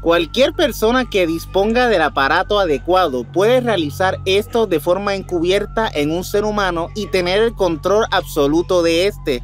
Cualquier 0.03 0.53
persona 0.53 1.09
que 1.09 1.27
disponga 1.27 1.89
del 1.89 2.03
aparato 2.03 2.59
adecuado 2.59 3.25
puede 3.25 3.61
realizar 3.61 4.19
esto 4.27 4.67
de 4.67 4.81
forma 4.81 5.15
encubierta 5.15 5.91
en 5.93 6.11
un 6.11 6.25
ser 6.25 6.45
humano 6.45 6.89
y 6.95 7.07
tener 7.07 7.41
el 7.43 7.55
control 7.55 8.05
absoluto 8.11 8.83
de 8.83 9.07
este. 9.07 9.43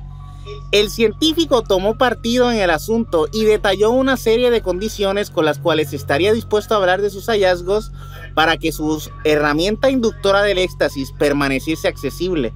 El 0.73 0.91
científico 0.91 1.63
tomó 1.63 1.97
partido 1.97 2.51
en 2.51 2.59
el 2.59 2.71
asunto 2.71 3.29
y 3.33 3.45
detalló 3.45 3.91
una 3.91 4.17
serie 4.17 4.51
de 4.51 4.63
condiciones 4.63 5.31
con 5.31 5.45
las 5.45 5.59
cuales 5.59 5.93
estaría 5.93 6.33
dispuesto 6.33 6.75
a 6.75 6.79
hablar 6.79 7.03
de 7.03 7.11
sus 7.11 7.27
hallazgos 7.27 7.93
para 8.35 8.57
que 8.57 8.73
su 8.73 9.03
herramienta 9.25 9.91
inductora 9.91 10.43
del 10.43 10.59
éxtasis 10.59 11.13
permaneciese 11.19 11.89
accesible. 11.89 12.53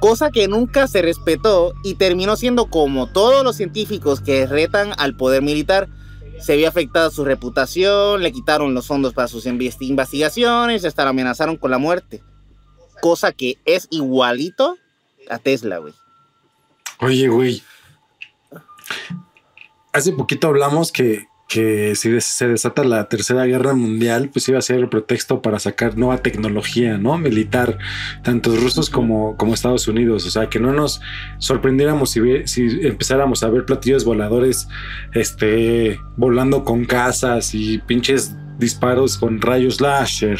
Cosa 0.00 0.30
que 0.30 0.48
nunca 0.48 0.86
se 0.88 1.02
respetó 1.02 1.74
y 1.84 1.94
terminó 1.94 2.36
siendo 2.36 2.66
como 2.66 3.06
todos 3.06 3.44
los 3.44 3.56
científicos 3.56 4.20
que 4.20 4.46
retan 4.46 4.92
al 4.98 5.16
poder 5.16 5.42
militar 5.42 5.88
se 6.40 6.56
vio 6.56 6.68
afectada 6.68 7.10
su 7.10 7.24
reputación, 7.24 8.22
le 8.22 8.32
quitaron 8.32 8.72
los 8.74 8.86
fondos 8.86 9.12
para 9.12 9.28
sus 9.28 9.44
investigaciones, 9.46 10.84
hasta 10.84 11.04
la 11.04 11.10
amenazaron 11.10 11.56
con 11.56 11.70
la 11.70 11.78
muerte. 11.78 12.22
Cosa 13.02 13.32
que 13.32 13.58
es 13.66 13.88
igualito 13.90 14.76
a 15.28 15.38
Tesla, 15.38 15.78
güey. 15.78 15.92
Oye, 17.00 17.28
güey. 17.28 17.62
Hace 19.92 20.12
poquito 20.12 20.48
hablamos 20.48 20.92
que, 20.92 21.26
que 21.48 21.94
si 21.96 22.20
se 22.20 22.46
desata 22.46 22.84
la 22.84 23.08
tercera 23.08 23.44
guerra 23.44 23.74
mundial, 23.74 24.28
pues 24.32 24.48
iba 24.48 24.58
a 24.58 24.62
ser 24.62 24.76
el 24.76 24.88
pretexto 24.88 25.42
para 25.42 25.58
sacar 25.58 25.96
nueva 25.96 26.18
tecnología, 26.18 26.98
¿no? 26.98 27.18
Militar, 27.18 27.78
tanto 28.22 28.54
rusos 28.54 28.90
como, 28.90 29.36
como 29.36 29.54
Estados 29.54 29.88
Unidos. 29.88 30.26
O 30.26 30.30
sea, 30.30 30.48
que 30.48 30.60
no 30.60 30.72
nos 30.72 31.00
sorprendiéramos 31.38 32.10
si, 32.10 32.46
si 32.46 32.86
empezáramos 32.86 33.42
a 33.42 33.48
ver 33.48 33.64
platillos 33.64 34.04
voladores, 34.04 34.68
este, 35.14 35.98
volando 36.16 36.64
con 36.64 36.84
casas 36.84 37.54
y 37.54 37.78
pinches 37.78 38.36
disparos 38.58 39.18
con 39.18 39.40
rayos 39.40 39.80
láser. 39.80 40.38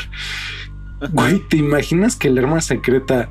Güey, 1.10 1.40
¿te 1.48 1.56
imaginas 1.56 2.14
que 2.14 2.28
el 2.28 2.38
arma 2.38 2.60
secreta 2.60 3.30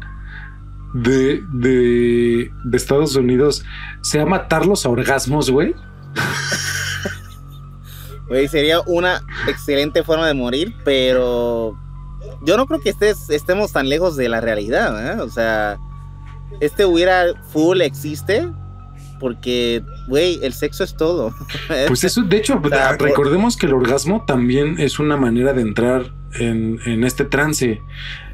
de, 0.94 1.44
de, 1.54 2.52
de 2.64 2.78
Estados 2.78 3.16
Unidos 3.16 3.64
sea 4.02 4.26
matarlos 4.26 4.86
a 4.86 4.90
orgasmos, 4.90 5.50
güey? 5.50 5.76
Güey, 8.28 8.48
sería 8.48 8.82
una 8.82 9.24
excelente 9.48 10.04
forma 10.04 10.28
de 10.28 10.36
morir, 10.36 10.76
pero 10.86 11.76
yo 12.44 12.58
no 12.58 12.68
creo 12.68 12.80
que 12.80 12.92
estés, 12.92 13.30
estemos 13.30 13.72
tan 13.72 13.90
lejos 13.90 14.16
de 14.16 14.30
la 14.30 14.40
realidad, 14.40 15.18
¿eh? 15.18 15.22
O 15.22 15.30
sea, 15.30 15.80
este 16.62 16.86
hubiera 16.86 17.26
full 17.52 17.82
existe 17.82 18.48
porque, 19.20 19.84
güey, 20.08 20.40
el 20.44 20.54
sexo 20.54 20.84
es 20.84 20.96
todo. 20.96 21.34
Pues 21.88 22.04
eso, 22.04 22.22
de 22.22 22.38
hecho, 22.38 22.62
o 22.64 22.70
sea, 22.70 22.96
recordemos 22.98 23.58
que 23.58 23.66
el 23.66 23.74
orgasmo 23.74 24.24
también 24.26 24.80
es 24.80 25.00
una 25.00 25.18
manera 25.18 25.54
de 25.54 25.62
entrar 25.62 26.14
en, 26.34 26.80
en 26.86 27.04
este 27.04 27.26
trance 27.26 27.82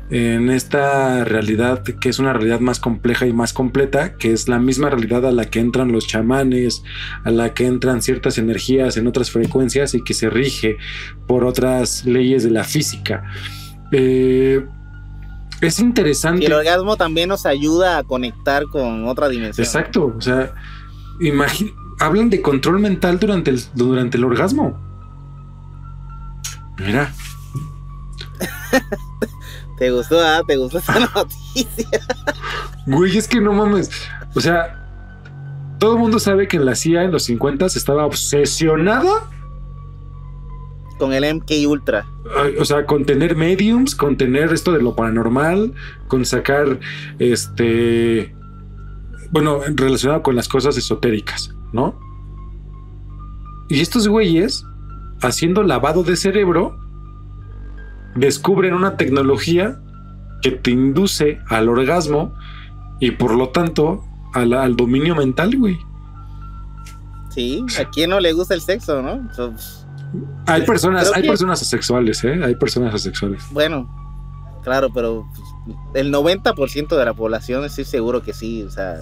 en 0.10 0.52
esta 0.52 1.24
realidad 1.24 1.82
que 1.82 2.10
es 2.10 2.20
una 2.20 2.32
realidad 2.32 2.60
más 2.60 2.80
compleja 2.80 3.26
y 3.26 3.34
más 3.34 3.54
completa, 3.54 4.18
que 4.18 4.34
es 4.34 4.48
la 4.48 4.60
misma 4.60 4.90
realidad 4.90 5.26
a 5.26 5.32
la 5.32 5.46
que 5.46 5.60
entran 5.60 5.92
los 5.92 6.06
chamanes, 6.06 6.84
a 7.24 7.32
la 7.32 7.54
que 7.54 7.66
entran 7.66 8.02
ciertas 8.02 8.38
energías 8.38 8.98
en 8.98 9.08
otras 9.08 9.32
frecuencias 9.32 9.96
y 9.96 10.04
que 10.04 10.14
se 10.14 10.30
rige 10.30 10.78
por 11.28 11.44
otras 11.44 12.06
leyes 12.06 12.44
de 12.44 12.52
la 12.52 12.64
física. 12.64 13.24
Eh, 13.92 14.64
es 15.62 15.80
interesante. 15.80 16.44
Y 16.44 16.46
el 16.46 16.54
orgasmo 16.54 16.98
también 16.98 17.30
nos 17.30 17.48
ayuda 17.48 17.98
a 17.98 18.04
conectar 18.04 18.66
con 18.66 19.08
otra 19.08 19.28
dimensión. 19.28 19.66
Exacto, 19.66 20.14
o 20.16 20.22
sea, 20.22 20.54
hablan 22.00 22.30
de 22.30 22.42
control 22.42 22.80
mental 22.80 23.20
durante 23.20 23.50
el, 23.50 23.62
durante 23.74 24.18
el 24.18 24.24
orgasmo. 24.24 24.80
Mira. 26.78 27.12
¿Te 29.78 29.92
gustó, 29.92 30.20
ah? 30.20 30.42
¿Te 30.48 30.58
gustó 30.58 30.78
esa 30.78 31.00
noticia? 31.16 32.00
Güey, 32.86 33.18
es 33.18 33.28
que 33.28 33.42
no 33.42 33.54
mames. 33.54 33.92
O 34.34 34.40
sea, 34.40 34.86
todo 35.80 35.94
el 35.94 36.00
mundo 36.00 36.20
sabe 36.20 36.48
que 36.48 36.60
la 36.60 36.76
CIA 36.76 37.04
en 37.04 37.12
los 37.12 37.24
50 37.24 37.66
estaba 37.66 38.06
obsesionada 38.06 39.30
con 40.98 41.14
el 41.14 41.36
MK 41.36 41.52
Ultra. 41.68 42.08
O 42.60 42.66
sea, 42.66 42.86
con 42.86 43.06
tener 43.06 43.36
mediums, 43.36 43.96
con 43.96 44.18
tener 44.18 44.54
esto 44.54 44.72
de 44.72 44.82
lo 44.82 44.96
paranormal, 44.96 45.74
con 46.08 46.26
sacar 46.26 46.80
este. 47.20 48.34
Bueno, 49.32 49.60
relacionado 49.76 50.22
con 50.22 50.36
las 50.36 50.48
cosas 50.48 50.78
esotéricas, 50.78 51.54
¿no? 51.74 52.00
Y 53.68 53.82
estos 53.82 54.08
güeyes, 54.08 54.64
haciendo 55.22 55.64
lavado 55.64 56.04
de 56.04 56.16
cerebro, 56.16 56.78
descubren 58.16 58.74
una 58.74 58.98
tecnología 58.98 59.80
que 60.42 60.52
te 60.52 60.72
induce 60.72 61.40
al 61.48 61.70
orgasmo 61.70 62.34
y 63.00 63.12
por 63.12 63.36
lo 63.36 63.50
tanto 63.50 64.04
al, 64.34 64.76
dominio 64.76 65.16
mental, 65.16 65.56
güey. 65.58 65.78
Sí, 67.30 67.66
a 67.80 67.90
quién 67.90 68.10
no 68.10 68.20
le 68.20 68.34
gusta 68.34 68.54
el 68.54 68.62
sexo, 68.62 69.02
¿no? 69.02 69.30
hay 70.46 70.62
personas, 70.62 71.12
hay 71.14 71.28
personas 71.28 71.62
asexuales, 71.62 72.24
¿eh? 72.24 72.40
Hay 72.44 72.56
personas 72.56 72.94
asexuales. 72.94 73.44
Bueno, 73.52 73.90
claro, 74.64 74.90
pero 74.94 75.26
el 75.94 76.14
90% 76.14 76.96
de 76.96 77.06
la 77.06 77.14
población 77.14 77.66
estoy 77.66 77.84
seguro 77.84 78.22
que 78.22 78.34
sí, 78.34 78.64
o 78.64 78.70
sea, 78.70 79.02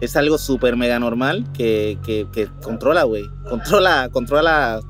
es 0.00 0.16
algo 0.16 0.38
súper 0.38 0.76
mega 0.76 0.98
normal 0.98 1.46
que, 1.52 1.98
que, 2.02 2.26
que 2.32 2.48
controla, 2.62 3.02
güey. 3.02 3.28
Controla, 3.48 4.08
controla 4.10 4.80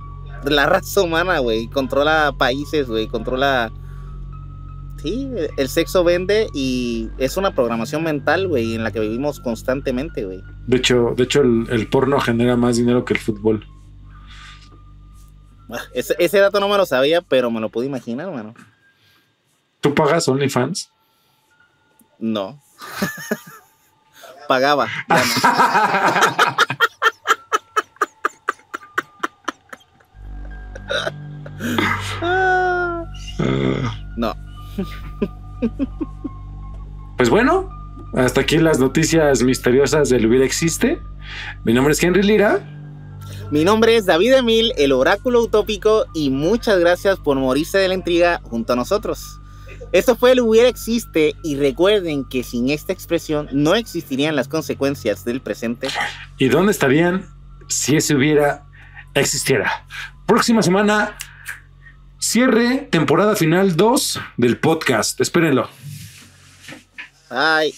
la 0.45 0.67
raza 0.67 1.03
humana, 1.03 1.39
güey. 1.39 1.69
Controla 1.69 2.35
países, 2.37 2.89
güey. 2.89 3.07
Controla. 3.07 3.73
Sí, 5.03 5.29
el 5.57 5.69
sexo 5.69 6.05
vende 6.05 6.47
y 6.55 7.09
es 7.19 7.37
una 7.37 7.55
programación 7.57 8.05
mental, 8.05 8.47
güey, 8.47 8.77
en 8.77 8.85
la 8.85 8.93
que 8.93 9.01
vivimos 9.01 9.41
constantemente, 9.41 10.25
güey. 10.25 10.41
De 10.69 10.77
hecho, 10.77 11.15
de 11.17 11.25
hecho 11.25 11.43
el, 11.43 11.89
porno 11.91 12.21
genera 12.21 12.57
más 12.57 12.77
dinero 12.77 13.05
que 13.05 13.15
el 13.15 13.21
fútbol. 13.21 13.67
Ah, 15.71 15.81
ese, 15.93 16.39
dato 16.39 16.61
no 16.61 16.69
me 16.69 16.77
lo 16.77 16.87
sabía, 16.87 17.21
pero 17.21 17.51
me 17.51 17.59
lo 17.61 17.69
pude 17.69 17.87
imaginar, 17.87 18.31
mano. 18.31 18.55
¿Tú 19.81 19.93
pagas 19.93 20.29
OnlyFans? 20.29 20.89
No. 22.21 22.63
Pagaba. 24.47 24.89
pues 37.17 37.31
bueno, 37.31 37.69
hasta 38.15 38.43
aquí 38.43 38.59
las 38.59 38.79
noticias 38.79 39.43
misteriosas 39.43 40.09
del 40.09 40.27
hubiera 40.27 40.45
existe. 40.45 41.01
Mi 41.65 41.73
nombre 41.73 41.93
es 41.93 42.03
Henry 42.03 42.23
Lira. 42.23 42.69
Mi 43.51 43.65
nombre 43.65 43.97
es 43.97 44.07
David 44.07 44.35
Emil, 44.35 44.73
el 44.77 44.93
oráculo 44.93 45.43
utópico, 45.43 46.07
y 46.15 46.31
muchas 46.31 46.79
gracias 46.79 47.19
por 47.19 47.37
morirse 47.37 47.79
de 47.79 47.89
la 47.89 47.95
intriga 47.95 48.41
junto 48.45 48.73
a 48.73 48.77
nosotros. 48.77 49.41
Esto 49.93 50.17
fue 50.17 50.33
el 50.33 50.41
hubiera 50.41 50.69
existe 50.69 51.35
y 51.43 51.57
recuerden 51.57 52.25
que 52.25 52.45
sin 52.45 52.71
esta 52.71 52.95
expresión 52.95 53.49
no 53.53 53.75
existirían 53.75 54.37
las 54.37 54.49
consecuencias 54.49 55.27
del 55.27 55.43
presente. 55.43 55.89
¿Y 56.39 56.49
dónde 56.49 56.73
estarían 56.73 57.27
si 57.69 57.97
ese 57.97 58.15
hubiera 58.15 58.65
existiera? 59.15 59.87
Próxima 60.25 60.63
semana, 60.63 61.15
cierre, 62.23 62.87
temporada 62.91 63.35
final 63.37 63.77
2 63.77 64.21
del 64.37 64.57
podcast. 64.57 65.21
Espérenlo. 65.21 65.69
Bye. 67.29 67.75